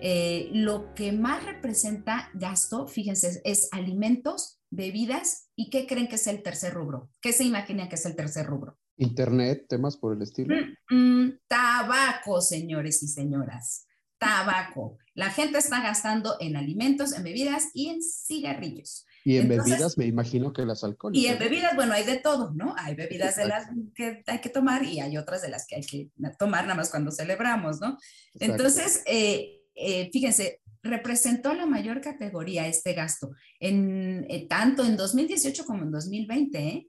eh, 0.01 0.49
lo 0.51 0.93
que 0.95 1.13
más 1.13 1.45
representa 1.45 2.29
gasto, 2.33 2.87
fíjense, 2.87 3.41
es 3.45 3.69
alimentos, 3.71 4.56
bebidas 4.69 5.49
y 5.55 5.69
qué 5.69 5.87
creen 5.87 6.07
que 6.07 6.15
es 6.15 6.27
el 6.27 6.43
tercer 6.43 6.73
rubro. 6.73 7.09
¿Qué 7.21 7.33
se 7.33 7.43
imagina 7.43 7.89
que 7.89 7.95
es 7.95 8.05
el 8.05 8.15
tercer 8.15 8.45
rubro? 8.45 8.77
Internet, 8.97 9.65
temas 9.69 9.97
por 9.97 10.15
el 10.15 10.21
estilo. 10.21 10.55
Mm, 10.89 10.95
mm, 10.95 11.39
tabaco, 11.47 12.41
señores 12.41 13.03
y 13.03 13.07
señoras. 13.07 13.85
Tabaco. 14.17 14.97
La 15.13 15.29
gente 15.29 15.59
está 15.59 15.81
gastando 15.81 16.37
en 16.39 16.55
alimentos, 16.55 17.13
en 17.13 17.23
bebidas 17.23 17.67
y 17.73 17.89
en 17.89 18.01
cigarrillos. 18.01 19.05
Y 19.23 19.37
en 19.37 19.49
bebidas 19.49 19.97
me 19.97 20.05
imagino 20.05 20.53
que 20.53 20.65
las 20.65 20.83
alcohólicas. 20.83 21.23
Y 21.23 21.27
en 21.27 21.37
bebidas, 21.37 21.75
bueno, 21.75 21.93
hay 21.93 22.05
de 22.05 22.17
todo, 22.17 22.53
¿no? 22.55 22.73
Hay 22.77 22.95
bebidas 22.95 23.35
de 23.35 23.45
las 23.45 23.67
que 23.93 24.23
hay 24.25 24.39
que 24.39 24.49
tomar 24.49 24.83
y 24.83 25.01
hay 25.01 25.17
otras 25.17 25.41
de 25.41 25.49
las 25.49 25.67
que 25.67 25.75
hay 25.75 25.83
que 25.83 26.11
tomar 26.39 26.63
nada 26.63 26.75
más 26.75 26.89
cuando 26.89 27.11
celebramos, 27.11 27.81
¿no? 27.81 27.97
Entonces, 28.39 29.03
eh, 29.05 29.65
eh, 29.75 30.09
fíjense, 30.11 30.61
representó 30.83 31.53
la 31.53 31.65
mayor 31.65 32.01
categoría 32.01 32.67
este 32.67 32.93
gasto, 32.93 33.31
en, 33.59 34.25
eh, 34.29 34.47
tanto 34.47 34.85
en 34.85 34.97
2018 34.97 35.65
como 35.65 35.83
en 35.83 35.91
2020. 35.91 36.67
¿eh? 36.67 36.87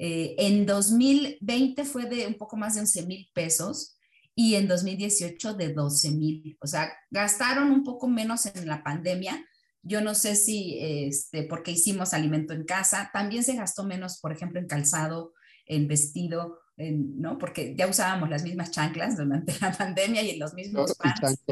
en 0.00 0.64
2020 0.64 1.84
fue 1.84 2.04
de 2.04 2.28
un 2.28 2.34
poco 2.34 2.56
más 2.56 2.74
de 2.74 2.82
11 2.82 3.06
mil 3.06 3.28
pesos 3.34 3.98
y 4.38 4.54
en 4.54 4.68
2018 4.68 5.54
de 5.54 5.74
12 5.74 6.12
mil. 6.12 6.56
O 6.60 6.68
sea, 6.68 6.92
gastaron 7.10 7.72
un 7.72 7.82
poco 7.82 8.06
menos 8.06 8.46
en 8.46 8.68
la 8.68 8.84
pandemia. 8.84 9.44
Yo 9.82 10.00
no 10.00 10.14
sé 10.14 10.36
si, 10.36 10.78
este, 10.80 11.42
porque 11.42 11.72
hicimos 11.72 12.14
alimento 12.14 12.54
en 12.54 12.64
casa, 12.64 13.10
también 13.12 13.42
se 13.42 13.56
gastó 13.56 13.82
menos, 13.82 14.20
por 14.20 14.30
ejemplo, 14.30 14.60
en 14.60 14.68
calzado, 14.68 15.32
en 15.66 15.88
vestido, 15.88 16.60
¿no? 16.76 17.36
Porque 17.38 17.74
ya 17.76 17.88
usábamos 17.88 18.30
las 18.30 18.44
mismas 18.44 18.70
chanclas 18.70 19.16
durante 19.16 19.52
la 19.60 19.72
pandemia 19.72 20.22
y 20.22 20.36
los 20.36 20.54
mismos 20.54 20.94
pants. 20.94 21.42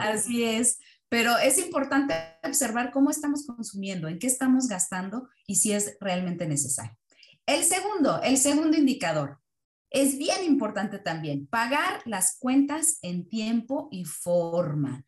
Así 0.00 0.42
es. 0.42 0.80
Pero 1.08 1.36
es 1.38 1.58
importante 1.58 2.14
observar 2.42 2.90
cómo 2.90 3.10
estamos 3.10 3.46
consumiendo, 3.46 4.08
en 4.08 4.18
qué 4.18 4.26
estamos 4.26 4.68
gastando 4.68 5.28
y 5.46 5.56
si 5.56 5.72
es 5.72 5.96
realmente 6.00 6.46
necesario. 6.46 6.96
El 7.46 7.64
segundo, 7.64 8.20
el 8.22 8.38
segundo 8.38 8.76
indicador, 8.76 9.38
es 9.90 10.18
bien 10.18 10.44
importante 10.44 10.98
también 10.98 11.46
pagar 11.46 12.02
las 12.04 12.38
cuentas 12.38 12.98
en 13.02 13.28
tiempo 13.28 13.88
y 13.92 14.04
forma. 14.04 15.04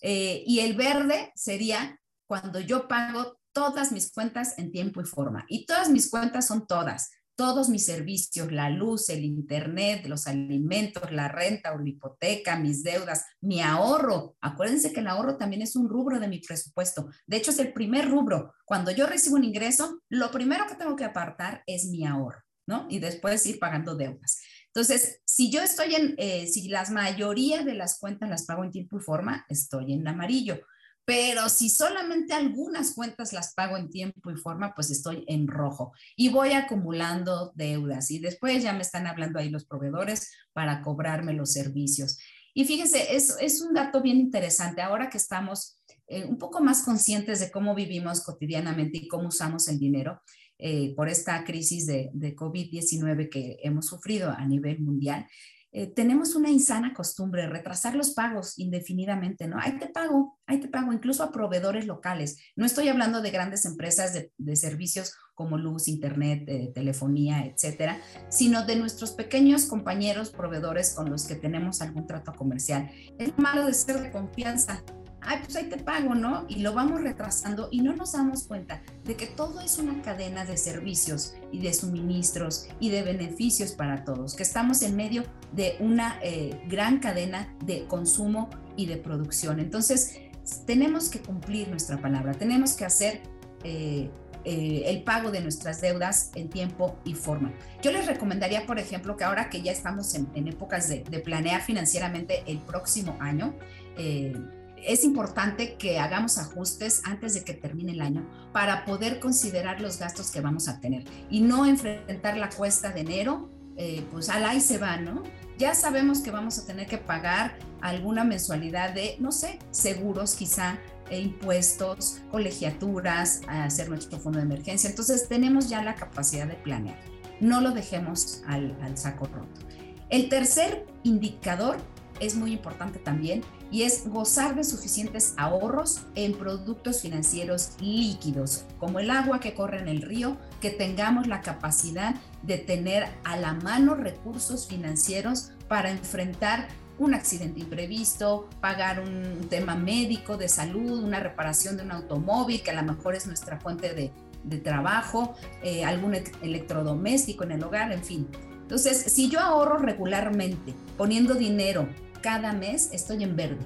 Eh, 0.00 0.44
y 0.46 0.60
el 0.60 0.74
verde 0.76 1.32
sería 1.34 2.00
cuando 2.26 2.60
yo 2.60 2.86
pago 2.88 3.38
todas 3.52 3.92
mis 3.92 4.12
cuentas 4.12 4.58
en 4.58 4.70
tiempo 4.70 5.00
y 5.00 5.04
forma. 5.04 5.44
Y 5.48 5.66
todas 5.66 5.90
mis 5.90 6.08
cuentas 6.08 6.46
son 6.46 6.66
todas 6.66 7.10
todos 7.42 7.68
mis 7.68 7.84
servicios, 7.84 8.52
la 8.52 8.70
luz, 8.70 9.10
el 9.10 9.24
internet, 9.24 10.06
los 10.06 10.28
alimentos, 10.28 11.10
la 11.10 11.26
renta 11.26 11.72
o 11.72 11.78
la 11.78 11.88
hipoteca, 11.88 12.56
mis 12.56 12.84
deudas, 12.84 13.24
mi 13.40 13.60
ahorro. 13.60 14.36
Acuérdense 14.40 14.92
que 14.92 15.00
el 15.00 15.08
ahorro 15.08 15.36
también 15.38 15.60
es 15.60 15.74
un 15.74 15.88
rubro 15.88 16.20
de 16.20 16.28
mi 16.28 16.38
presupuesto. 16.38 17.08
De 17.26 17.38
hecho, 17.38 17.50
es 17.50 17.58
el 17.58 17.72
primer 17.72 18.08
rubro. 18.08 18.54
Cuando 18.64 18.92
yo 18.92 19.08
recibo 19.08 19.34
un 19.34 19.42
ingreso, 19.42 20.02
lo 20.08 20.30
primero 20.30 20.68
que 20.68 20.76
tengo 20.76 20.94
que 20.94 21.02
apartar 21.02 21.64
es 21.66 21.86
mi 21.86 22.06
ahorro, 22.06 22.38
¿no? 22.64 22.86
Y 22.88 23.00
después 23.00 23.44
ir 23.46 23.58
pagando 23.58 23.96
deudas. 23.96 24.40
Entonces, 24.68 25.20
si 25.24 25.50
yo 25.50 25.62
estoy 25.62 25.96
en, 25.96 26.14
eh, 26.18 26.46
si 26.46 26.68
la 26.68 26.88
mayoría 26.90 27.64
de 27.64 27.74
las 27.74 27.98
cuentas 27.98 28.30
las 28.30 28.46
pago 28.46 28.62
en 28.62 28.70
tiempo 28.70 28.98
y 28.98 29.02
forma, 29.02 29.44
estoy 29.48 29.94
en 29.94 30.06
amarillo. 30.06 30.60
Pero 31.04 31.48
si 31.48 31.68
solamente 31.68 32.32
algunas 32.32 32.94
cuentas 32.94 33.32
las 33.32 33.54
pago 33.54 33.76
en 33.76 33.90
tiempo 33.90 34.30
y 34.30 34.36
forma, 34.36 34.72
pues 34.74 34.90
estoy 34.90 35.24
en 35.26 35.48
rojo 35.48 35.92
y 36.16 36.28
voy 36.28 36.52
acumulando 36.52 37.52
deudas. 37.56 38.10
Y 38.10 38.20
después 38.20 38.62
ya 38.62 38.72
me 38.72 38.82
están 38.82 39.06
hablando 39.06 39.38
ahí 39.38 39.50
los 39.50 39.64
proveedores 39.64 40.30
para 40.52 40.80
cobrarme 40.80 41.32
los 41.32 41.52
servicios. 41.52 42.18
Y 42.54 42.64
fíjense, 42.66 43.16
es, 43.16 43.36
es 43.40 43.62
un 43.62 43.74
dato 43.74 44.00
bien 44.00 44.18
interesante. 44.18 44.82
Ahora 44.82 45.10
que 45.10 45.18
estamos 45.18 45.82
eh, 46.06 46.24
un 46.24 46.38
poco 46.38 46.60
más 46.60 46.82
conscientes 46.82 47.40
de 47.40 47.50
cómo 47.50 47.74
vivimos 47.74 48.22
cotidianamente 48.22 48.98
y 48.98 49.08
cómo 49.08 49.28
usamos 49.28 49.66
el 49.68 49.78
dinero 49.78 50.20
eh, 50.58 50.94
por 50.94 51.08
esta 51.08 51.42
crisis 51.44 51.86
de, 51.86 52.10
de 52.12 52.36
COVID-19 52.36 53.28
que 53.28 53.56
hemos 53.62 53.86
sufrido 53.86 54.30
a 54.30 54.44
nivel 54.44 54.80
mundial, 54.80 55.26
eh, 55.74 55.86
tenemos 55.86 56.34
una 56.34 56.50
insana 56.50 56.92
costumbre, 56.92 57.48
retrasar 57.48 57.94
los 57.94 58.10
pagos 58.10 58.58
indefinidamente, 58.58 59.48
¿no? 59.48 59.56
Ahí 59.58 59.78
te 59.78 59.88
pago, 59.88 60.38
ahí 60.46 60.60
te 60.60 60.68
pago, 60.68 60.92
incluso 60.92 61.22
a 61.22 61.32
proveedores 61.32 61.86
locales. 61.86 62.38
No 62.56 62.66
estoy 62.66 62.88
hablando 62.88 63.22
de 63.22 63.30
grandes 63.30 63.64
empresas 63.64 64.12
de, 64.12 64.56
servicios 64.56 65.14
como 65.34 65.56
luz, 65.56 65.88
internet, 65.88 66.44
eh, 66.46 66.70
telefonía, 66.74 67.46
etcétera, 67.46 67.98
sino 68.28 68.66
de 68.66 68.76
nuestros 68.76 69.12
pequeños 69.12 69.64
compañeros 69.64 70.30
proveedores 70.30 70.94
con 70.94 71.10
los 71.10 71.24
que 71.24 71.36
tenemos 71.36 71.80
algún 71.80 72.06
trato 72.06 72.34
comercial. 72.34 72.90
Es 73.18 73.32
malo 73.38 73.66
de 73.66 73.72
ser 73.72 74.02
de 74.02 74.12
confianza, 74.12 74.84
ay, 75.24 75.40
pues 75.44 75.56
ahí 75.56 75.68
te 75.68 75.78
pago, 75.78 76.14
¿no? 76.14 76.44
Y 76.48 76.56
lo 76.56 76.74
vamos 76.74 77.00
retrasando 77.00 77.68
y 77.70 77.80
no 77.80 77.94
nos 77.94 78.12
damos 78.12 78.44
cuenta 78.44 78.82
de 79.04 79.16
que 79.16 79.26
todo 79.26 79.60
es 79.60 79.78
una 79.78 80.00
cadena 80.02 80.44
de 80.44 80.56
servicios 80.56 81.34
y 81.50 81.60
de 81.60 81.72
suministros 81.72 82.68
y 82.80 82.90
de 82.90 83.02
beneficios 83.02 83.72
para 83.72 84.04
todos, 84.04 84.34
que 84.34 84.42
estamos 84.42 84.82
en 84.82 84.96
medio 84.96 85.24
de 85.52 85.76
una 85.80 86.18
eh, 86.22 86.60
gran 86.68 86.98
cadena 86.98 87.54
de 87.64 87.86
consumo 87.86 88.50
y 88.76 88.86
de 88.86 88.96
producción. 88.96 89.60
Entonces, 89.60 90.18
tenemos 90.66 91.08
que 91.08 91.20
cumplir 91.20 91.68
nuestra 91.68 92.00
palabra, 92.00 92.32
tenemos 92.32 92.74
que 92.74 92.84
hacer 92.84 93.22
eh, 93.64 94.10
eh, 94.44 94.82
el 94.86 95.04
pago 95.04 95.30
de 95.30 95.40
nuestras 95.40 95.80
deudas 95.80 96.32
en 96.34 96.50
tiempo 96.50 96.98
y 97.04 97.14
forma. 97.14 97.52
Yo 97.80 97.92
les 97.92 98.06
recomendaría, 98.06 98.66
por 98.66 98.80
ejemplo, 98.80 99.16
que 99.16 99.22
ahora 99.22 99.48
que 99.48 99.62
ya 99.62 99.70
estamos 99.70 100.16
en, 100.16 100.48
épocas 100.48 100.88
de, 100.88 101.02
planear 101.20 101.62
financieramente 101.62 102.42
el 102.46 102.58
próximo 102.58 103.16
año, 103.20 103.54
eh, 103.96 104.34
es 104.84 105.04
importante 105.04 105.76
que 105.76 105.98
hagamos 105.98 106.38
ajustes 106.38 107.02
antes 107.04 107.34
de 107.34 107.44
que 107.44 107.54
termine 107.54 107.92
el 107.92 108.00
año 108.00 108.28
para 108.52 108.84
poder 108.84 109.20
considerar 109.20 109.80
los 109.80 109.98
gastos 109.98 110.30
que 110.30 110.40
vamos 110.40 110.68
a 110.68 110.80
tener 110.80 111.04
y 111.30 111.40
no 111.40 111.66
enfrentar 111.66 112.36
la 112.36 112.50
cuesta 112.50 112.90
de 112.90 113.00
enero, 113.00 113.50
eh, 113.76 114.04
pues 114.10 114.28
al 114.28 114.44
ahí 114.44 114.60
se 114.60 114.78
va, 114.78 114.96
¿no? 114.96 115.22
Ya 115.58 115.74
sabemos 115.74 116.20
que 116.20 116.30
vamos 116.30 116.58
a 116.58 116.66
tener 116.66 116.86
que 116.86 116.98
pagar 116.98 117.56
alguna 117.80 118.24
mensualidad 118.24 118.92
de, 118.92 119.16
no 119.18 119.32
sé, 119.32 119.58
seguros 119.70 120.34
quizá, 120.34 120.78
e 121.10 121.20
impuestos, 121.20 122.22
colegiaturas, 122.30 123.42
hacer 123.46 123.88
nuestro 123.88 124.18
fondo 124.18 124.38
de 124.38 124.46
emergencia. 124.46 124.88
Entonces 124.88 125.28
tenemos 125.28 125.68
ya 125.68 125.82
la 125.82 125.94
capacidad 125.94 126.46
de 126.46 126.54
planear. 126.54 126.98
No 127.38 127.60
lo 127.60 127.72
dejemos 127.72 128.42
al, 128.46 128.78
al 128.82 128.96
saco 128.96 129.26
roto. 129.26 129.60
El 130.08 130.28
tercer 130.28 130.86
indicador 131.02 131.76
es 132.22 132.36
muy 132.36 132.52
importante 132.52 133.00
también 133.00 133.42
y 133.70 133.82
es 133.82 134.08
gozar 134.08 134.54
de 134.54 134.62
suficientes 134.62 135.34
ahorros 135.36 136.02
en 136.14 136.34
productos 136.34 137.02
financieros 137.02 137.70
líquidos, 137.80 138.64
como 138.78 139.00
el 139.00 139.10
agua 139.10 139.40
que 139.40 139.54
corre 139.54 139.80
en 139.80 139.88
el 139.88 140.02
río, 140.02 140.36
que 140.60 140.70
tengamos 140.70 141.26
la 141.26 141.40
capacidad 141.40 142.14
de 142.42 142.58
tener 142.58 143.08
a 143.24 143.36
la 143.36 143.54
mano 143.54 143.96
recursos 143.96 144.68
financieros 144.68 145.50
para 145.68 145.90
enfrentar 145.90 146.68
un 146.98 147.14
accidente 147.14 147.60
imprevisto, 147.60 148.48
pagar 148.60 149.00
un 149.00 149.48
tema 149.48 149.74
médico 149.74 150.36
de 150.36 150.48
salud, 150.48 151.02
una 151.02 151.18
reparación 151.18 151.76
de 151.76 151.82
un 151.82 151.90
automóvil, 151.90 152.62
que 152.62 152.70
a 152.70 152.80
lo 152.80 152.82
mejor 152.84 153.16
es 153.16 153.26
nuestra 153.26 153.58
fuente 153.58 153.94
de, 153.94 154.12
trabajo, 154.58 155.34
eh, 155.62 155.84
algún 155.84 156.14
electrodoméstico 156.14 157.44
en 157.44 157.52
el 157.52 157.64
hogar, 157.64 157.90
en 157.90 158.04
fin. 158.04 158.28
Entonces, 158.60 159.12
si 159.12 159.28
yo 159.28 159.40
ahorro 159.40 159.78
regularmente 159.78 160.74
poniendo 160.96 161.34
dinero 161.34 161.88
cada 162.22 162.52
mes, 162.52 162.88
estoy 162.92 163.22
en 163.24 163.36
verde. 163.36 163.64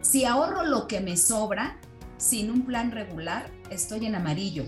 Si 0.00 0.24
ahorro 0.24 0.64
lo 0.64 0.86
que 0.86 1.00
me 1.00 1.16
sobra 1.16 1.78
sin 2.16 2.50
un 2.50 2.64
plan 2.64 2.90
regular, 2.90 3.50
estoy 3.70 4.06
en 4.06 4.14
amarillo. 4.14 4.64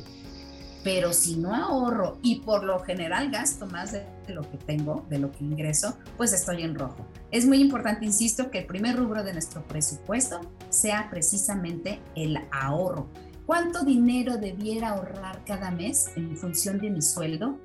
Pero 0.85 1.13
si 1.13 1.37
no 1.37 1.55
ahorro 1.55 2.19
y 2.23 2.41
por 2.41 2.65
lo 2.65 2.81
general 2.81 3.31
gasto 3.31 3.67
más 3.67 3.93
de 3.93 4.05
lo 4.27 4.43
que 4.43 4.59
tengo, 4.59 5.07
de 5.09 5.21
lo 5.21 5.31
que 5.31 5.45
ingreso, 5.45 5.97
pues 6.17 6.33
estoy 6.33 6.63
en 6.63 6.75
rojo. 6.75 7.07
Es 7.31 7.47
muy 7.47 7.61
importante, 7.61 8.05
insisto, 8.05 8.51
que 8.51 8.59
el 8.59 8.67
primer 8.67 8.97
rubro 8.97 9.23
de 9.23 9.33
nuestro 9.33 9.67
presupuesto 9.67 10.41
sea 10.71 11.09
precisamente 11.09 12.01
el 12.17 12.37
ahorro. 12.51 13.09
¿Cuánto 13.47 13.85
dinero 13.85 14.39
debiera 14.39 14.91
ahorrar 14.91 15.45
cada 15.45 15.71
mes 15.71 16.11
en 16.17 16.37
función 16.37 16.79
de 16.79 16.91
mi 16.91 17.03
sueldo? 17.03 17.61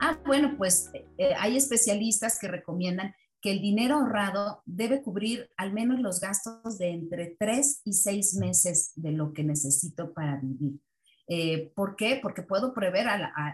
Ah, 0.00 0.18
bueno, 0.24 0.54
pues 0.56 0.90
eh, 0.94 1.34
hay 1.38 1.56
especialistas 1.56 2.38
que 2.38 2.48
recomiendan 2.48 3.14
que 3.42 3.50
el 3.50 3.60
dinero 3.60 3.96
ahorrado 3.96 4.62
debe 4.64 5.02
cubrir 5.02 5.50
al 5.56 5.72
menos 5.72 6.00
los 6.00 6.20
gastos 6.20 6.78
de 6.78 6.90
entre 6.90 7.36
tres 7.38 7.82
y 7.84 7.92
seis 7.92 8.34
meses 8.34 8.92
de 8.94 9.12
lo 9.12 9.32
que 9.32 9.44
necesito 9.44 10.14
para 10.14 10.36
vivir. 10.36 10.80
Eh, 11.28 11.72
¿Por 11.74 11.96
qué? 11.96 12.18
Porque 12.22 12.42
puedo 12.42 12.72
prever 12.72 13.06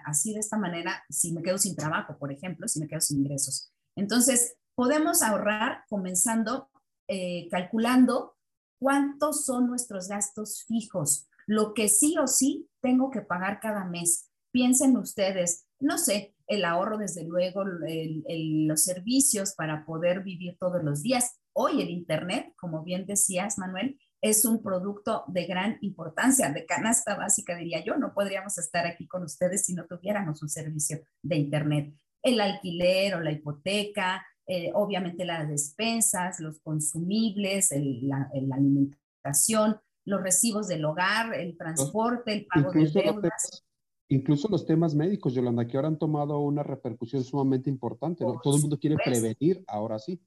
así 0.05 0.35
de 0.35 0.40
esta 0.40 0.59
manera 0.59 1.03
si 1.09 1.33
me 1.33 1.42
quedo 1.42 1.59
sin 1.59 1.74
trabajo, 1.74 2.16
por 2.18 2.31
ejemplo, 2.31 2.68
si 2.68 2.81
me 2.81 2.87
quedo 2.87 3.01
sin 3.01 3.18
ingresos. 3.18 3.72
Entonces, 3.96 4.57
podemos 4.74 5.22
ahorrar 5.22 5.85
comenzando 5.88 6.70
eh, 7.11 7.48
calculando 7.51 8.37
cuántos 8.79 9.46
son 9.46 9.66
nuestros 9.66 10.09
gastos 10.09 10.64
fijos, 10.64 11.27
lo 11.46 11.72
que 11.72 11.88
sí 11.88 12.18
o 12.18 12.27
sí 12.27 12.68
tengo 12.83 13.11
que 13.11 13.22
pagar 13.22 13.61
cada 13.61 13.85
mes. 13.85 14.29
Piensen 14.51 14.94
ustedes, 14.98 15.64
no 15.81 15.96
sé, 15.96 16.35
el 16.48 16.64
ahorro, 16.64 16.96
desde 16.96 17.24
luego, 17.24 17.62
los 17.64 18.82
servicios 18.82 19.54
para 19.54 19.84
poder 19.84 20.22
vivir 20.22 20.56
todos 20.58 20.82
los 20.82 21.02
días. 21.02 21.38
Hoy 21.52 21.82
el 21.82 21.90
Internet, 21.90 22.54
como 22.56 22.82
bien 22.82 23.04
decías, 23.06 23.58
Manuel, 23.58 23.98
es 24.20 24.44
un 24.44 24.62
producto 24.62 25.24
de 25.28 25.44
gran 25.44 25.78
importancia, 25.82 26.50
de 26.50 26.64
canasta 26.64 27.16
básica, 27.16 27.54
diría 27.54 27.84
yo. 27.84 27.96
No 27.96 28.14
podríamos 28.14 28.56
estar 28.58 28.87
aquí 28.87 29.06
con 29.06 29.22
ustedes 29.22 29.66
si 29.66 29.74
no 29.74 29.87
tuviéramos 29.87 30.42
un 30.42 30.48
servicio 30.48 31.00
de 31.22 31.37
Internet. 31.37 31.94
El 32.22 32.40
alquiler 32.40 33.14
o 33.14 33.20
la 33.20 33.30
hipoteca, 33.30 34.26
eh, 34.46 34.70
obviamente 34.74 35.26
las 35.26 35.48
despensas, 35.48 36.40
los 36.40 36.61
consumibles, 36.61 37.70
la, 38.02 38.30
alimentación, 38.32 39.78
los 40.06 40.22
recibos 40.22 40.66
del 40.66 40.87
hogar, 40.87 41.34
el 41.34 41.58
transporte, 41.58 42.32
el 42.32 42.46
pago 42.46 42.72
de 42.72 42.90
deudas. 42.90 43.67
Incluso 44.09 44.49
los 44.49 44.66
temas 44.66 44.94
médicos, 44.94 45.35
Yolanda, 45.35 45.66
que 45.66 45.77
ahora 45.77 45.88
han 45.88 45.99
tomado 45.99 46.38
una 46.40 46.62
repercusión 46.62 47.25
sumamente 47.25 47.71
importante. 47.71 48.25
Todo 48.42 48.57
el 48.57 48.62
mundo 48.62 48.79
quiere 48.79 48.97
prevenir, 48.97 49.64
ahora 49.66 49.99
sí 49.99 50.21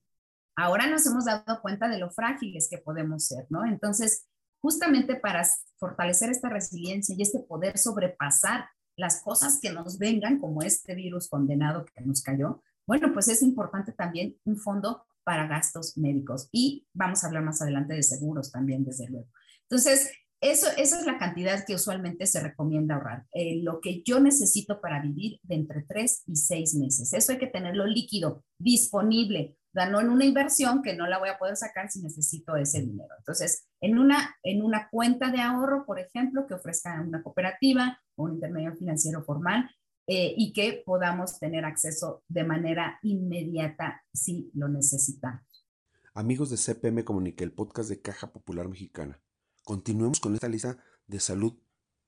ahora 0.56 0.88
nos 0.88 1.06
hemos 1.06 1.26
dado 1.26 1.62
cuenta 1.62 1.88
de 1.88 2.00
lo 2.00 2.10
frágiles 2.10 2.68
que 2.70 2.78
podemos 2.78 3.26
ser, 3.26 3.46
¿no? 3.50 3.66
Entonces, 3.66 4.28
justamente 4.62 5.16
para 5.16 5.46
fortalecer 5.78 6.30
esta 6.30 6.50
resiliencia 6.50 7.16
y 7.18 7.22
este 7.22 7.40
poder 7.40 7.78
sobrepasar 7.78 8.66
las 8.96 9.22
cosas 9.22 9.60
que 9.62 9.72
nos 9.72 9.98
vengan, 9.98 10.40
como 10.40 10.62
este 10.62 10.94
virus 10.96 11.30
condenado 11.30 11.86
que 11.86 12.02
nos 12.02 12.22
cayó, 12.22 12.62
bueno, 12.86 13.14
pues 13.14 13.28
es 13.28 13.42
importante 13.42 13.94
también 13.94 14.38
un 14.44 14.58
fondo 14.58 15.06
para 15.24 15.48
gastos 15.48 15.98
médicos 15.98 16.50
y 16.52 16.88
vamos 16.94 17.24
a 17.24 17.28
hablar 17.28 17.44
más 17.44 17.62
adelante 17.62 17.94
de 17.94 18.04
seguros 18.04 18.52
también, 18.52 18.84
desde 18.84 19.08
luego. 19.08 19.28
Entonces, 19.64 20.12
eso, 20.42 20.68
esa 20.76 21.00
es 21.00 21.06
la 21.06 21.20
cantidad 21.20 21.64
que 21.66 21.76
usualmente 21.76 22.26
se 22.26 22.40
recomienda 22.40 22.96
ahorrar, 22.96 23.26
eh, 23.32 23.62
lo 23.62 23.80
que 23.80 24.02
yo 24.04 24.20
necesito 24.20 24.82
para 24.82 25.00
vivir 25.00 25.40
de 25.44 25.56
entre 25.56 25.84
tres 25.84 26.24
y 26.26 26.36
seis 26.36 26.74
meses. 26.74 27.14
Eso 27.14 27.32
hay 27.32 27.38
que 27.38 27.48
tenerlo 27.48 27.86
líquido, 27.86 28.44
disponible, 28.58 29.56
no 29.74 30.02
en 30.02 30.10
una 30.10 30.26
inversión 30.26 30.82
que 30.82 30.96
no 30.96 31.08
la 31.08 31.20
voy 31.20 31.30
a 31.30 31.38
poder 31.38 31.56
sacar 31.56 31.90
si 31.92 32.02
necesito 32.02 32.56
ese 32.56 32.82
dinero. 32.82 33.14
Entonces, 33.20 33.68
en 33.80 34.00
una, 34.00 34.36
en 34.44 34.64
una 34.64 34.90
cuenta 34.90 35.32
de 35.32 35.42
ahorro, 35.42 35.86
por 35.86 36.00
ejemplo, 36.00 36.46
que 36.48 36.56
ofrezca 36.56 37.00
una 37.02 37.22
cooperativa 37.22 38.02
o 38.16 38.24
un 38.24 38.34
intermedio 38.34 38.76
financiero 38.76 39.24
formal 39.24 39.70
eh, 40.08 40.34
y 40.36 40.54
que 40.54 40.82
podamos 40.86 41.40
tener 41.40 41.66
acceso 41.66 42.24
de 42.28 42.44
manera 42.44 43.00
inmediata 43.04 44.04
si 44.12 44.50
lo 44.56 44.68
necesitamos. 44.68 45.68
Amigos 46.14 46.50
de 46.50 46.58
CPM 46.58 47.06
Comunica, 47.06 47.44
el 47.44 47.54
podcast 47.54 47.90
de 47.90 48.02
Caja 48.02 48.34
Popular 48.34 48.68
Mexicana. 48.68 49.22
Continuemos 49.64 50.20
con 50.20 50.34
esta 50.34 50.50
lista 50.50 50.78
de 51.08 51.20
salud 51.20 51.54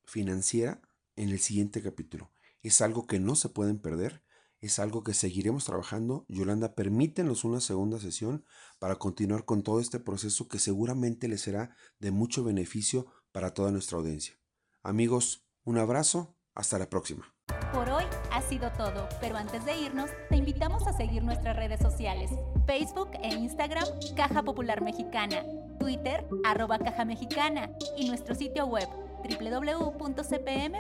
financiera 0.06 0.82
en 1.16 1.30
el 1.30 1.40
siguiente 1.40 1.82
capítulo. 1.82 2.32
Es 2.62 2.82
algo 2.82 3.08
que 3.08 3.20
no 3.20 3.36
se 3.36 3.50
pueden 3.50 3.80
perder 3.80 4.24
es 4.64 4.80
algo 4.80 5.04
que 5.04 5.14
seguiremos 5.14 5.66
trabajando. 5.66 6.26
Yolanda, 6.30 6.74
permítenos 6.74 7.44
una 7.44 7.60
segunda 7.60 8.00
sesión 8.00 8.46
para 8.80 8.96
continuar 8.96 9.44
con 9.44 9.62
todo 9.62 9.82
este 9.82 10.00
proceso 10.00 10.48
que 10.48 10.58
seguramente 10.58 11.28
le 11.28 11.38
será 11.38 11.76
de 12.00 12.12
mucho 12.12 12.46
beneficio 12.46 13.08
para 13.34 13.54
toda 13.54 13.72
nuestra 13.72 13.98
audiencia. 13.98 14.40
Amigos, 14.82 15.46
un 15.66 15.80
abrazo, 15.80 16.38
hasta 16.54 16.80
la 16.80 16.90
próxima. 16.90 17.33
Por 17.74 17.90
hoy 17.90 18.04
ha 18.32 18.42
sido 18.42 18.70
todo, 18.72 19.10
pero 19.20 19.36
antes 19.36 19.66
de 19.66 19.76
irnos, 19.76 20.12
te 20.30 20.38
invitamos 20.38 20.86
a 20.86 20.94
seguir 20.94 21.24
nuestras 21.24 21.56
redes 21.56 21.80
sociales, 21.80 22.30
Facebook 22.68 23.10
e 23.24 23.34
Instagram, 23.34 23.86
Caja 24.16 24.44
Popular 24.44 24.82
Mexicana, 24.82 25.44
Twitter, 25.80 26.24
arroba 26.46 26.78
Caja 26.78 27.04
Mexicana 27.04 27.72
y 27.98 28.08
nuestro 28.08 28.36
sitio 28.36 28.68
web 28.68 28.88
www.cpm.com. 29.28 30.78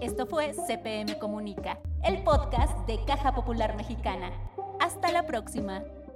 Esto 0.00 0.26
fue 0.26 0.54
CPM 0.54 1.18
Comunica, 1.18 1.80
el 2.04 2.22
podcast 2.22 2.86
de 2.86 3.04
Caja 3.04 3.34
Popular 3.34 3.76
Mexicana. 3.76 4.30
Hasta 4.78 5.10
la 5.10 5.26
próxima. 5.26 5.82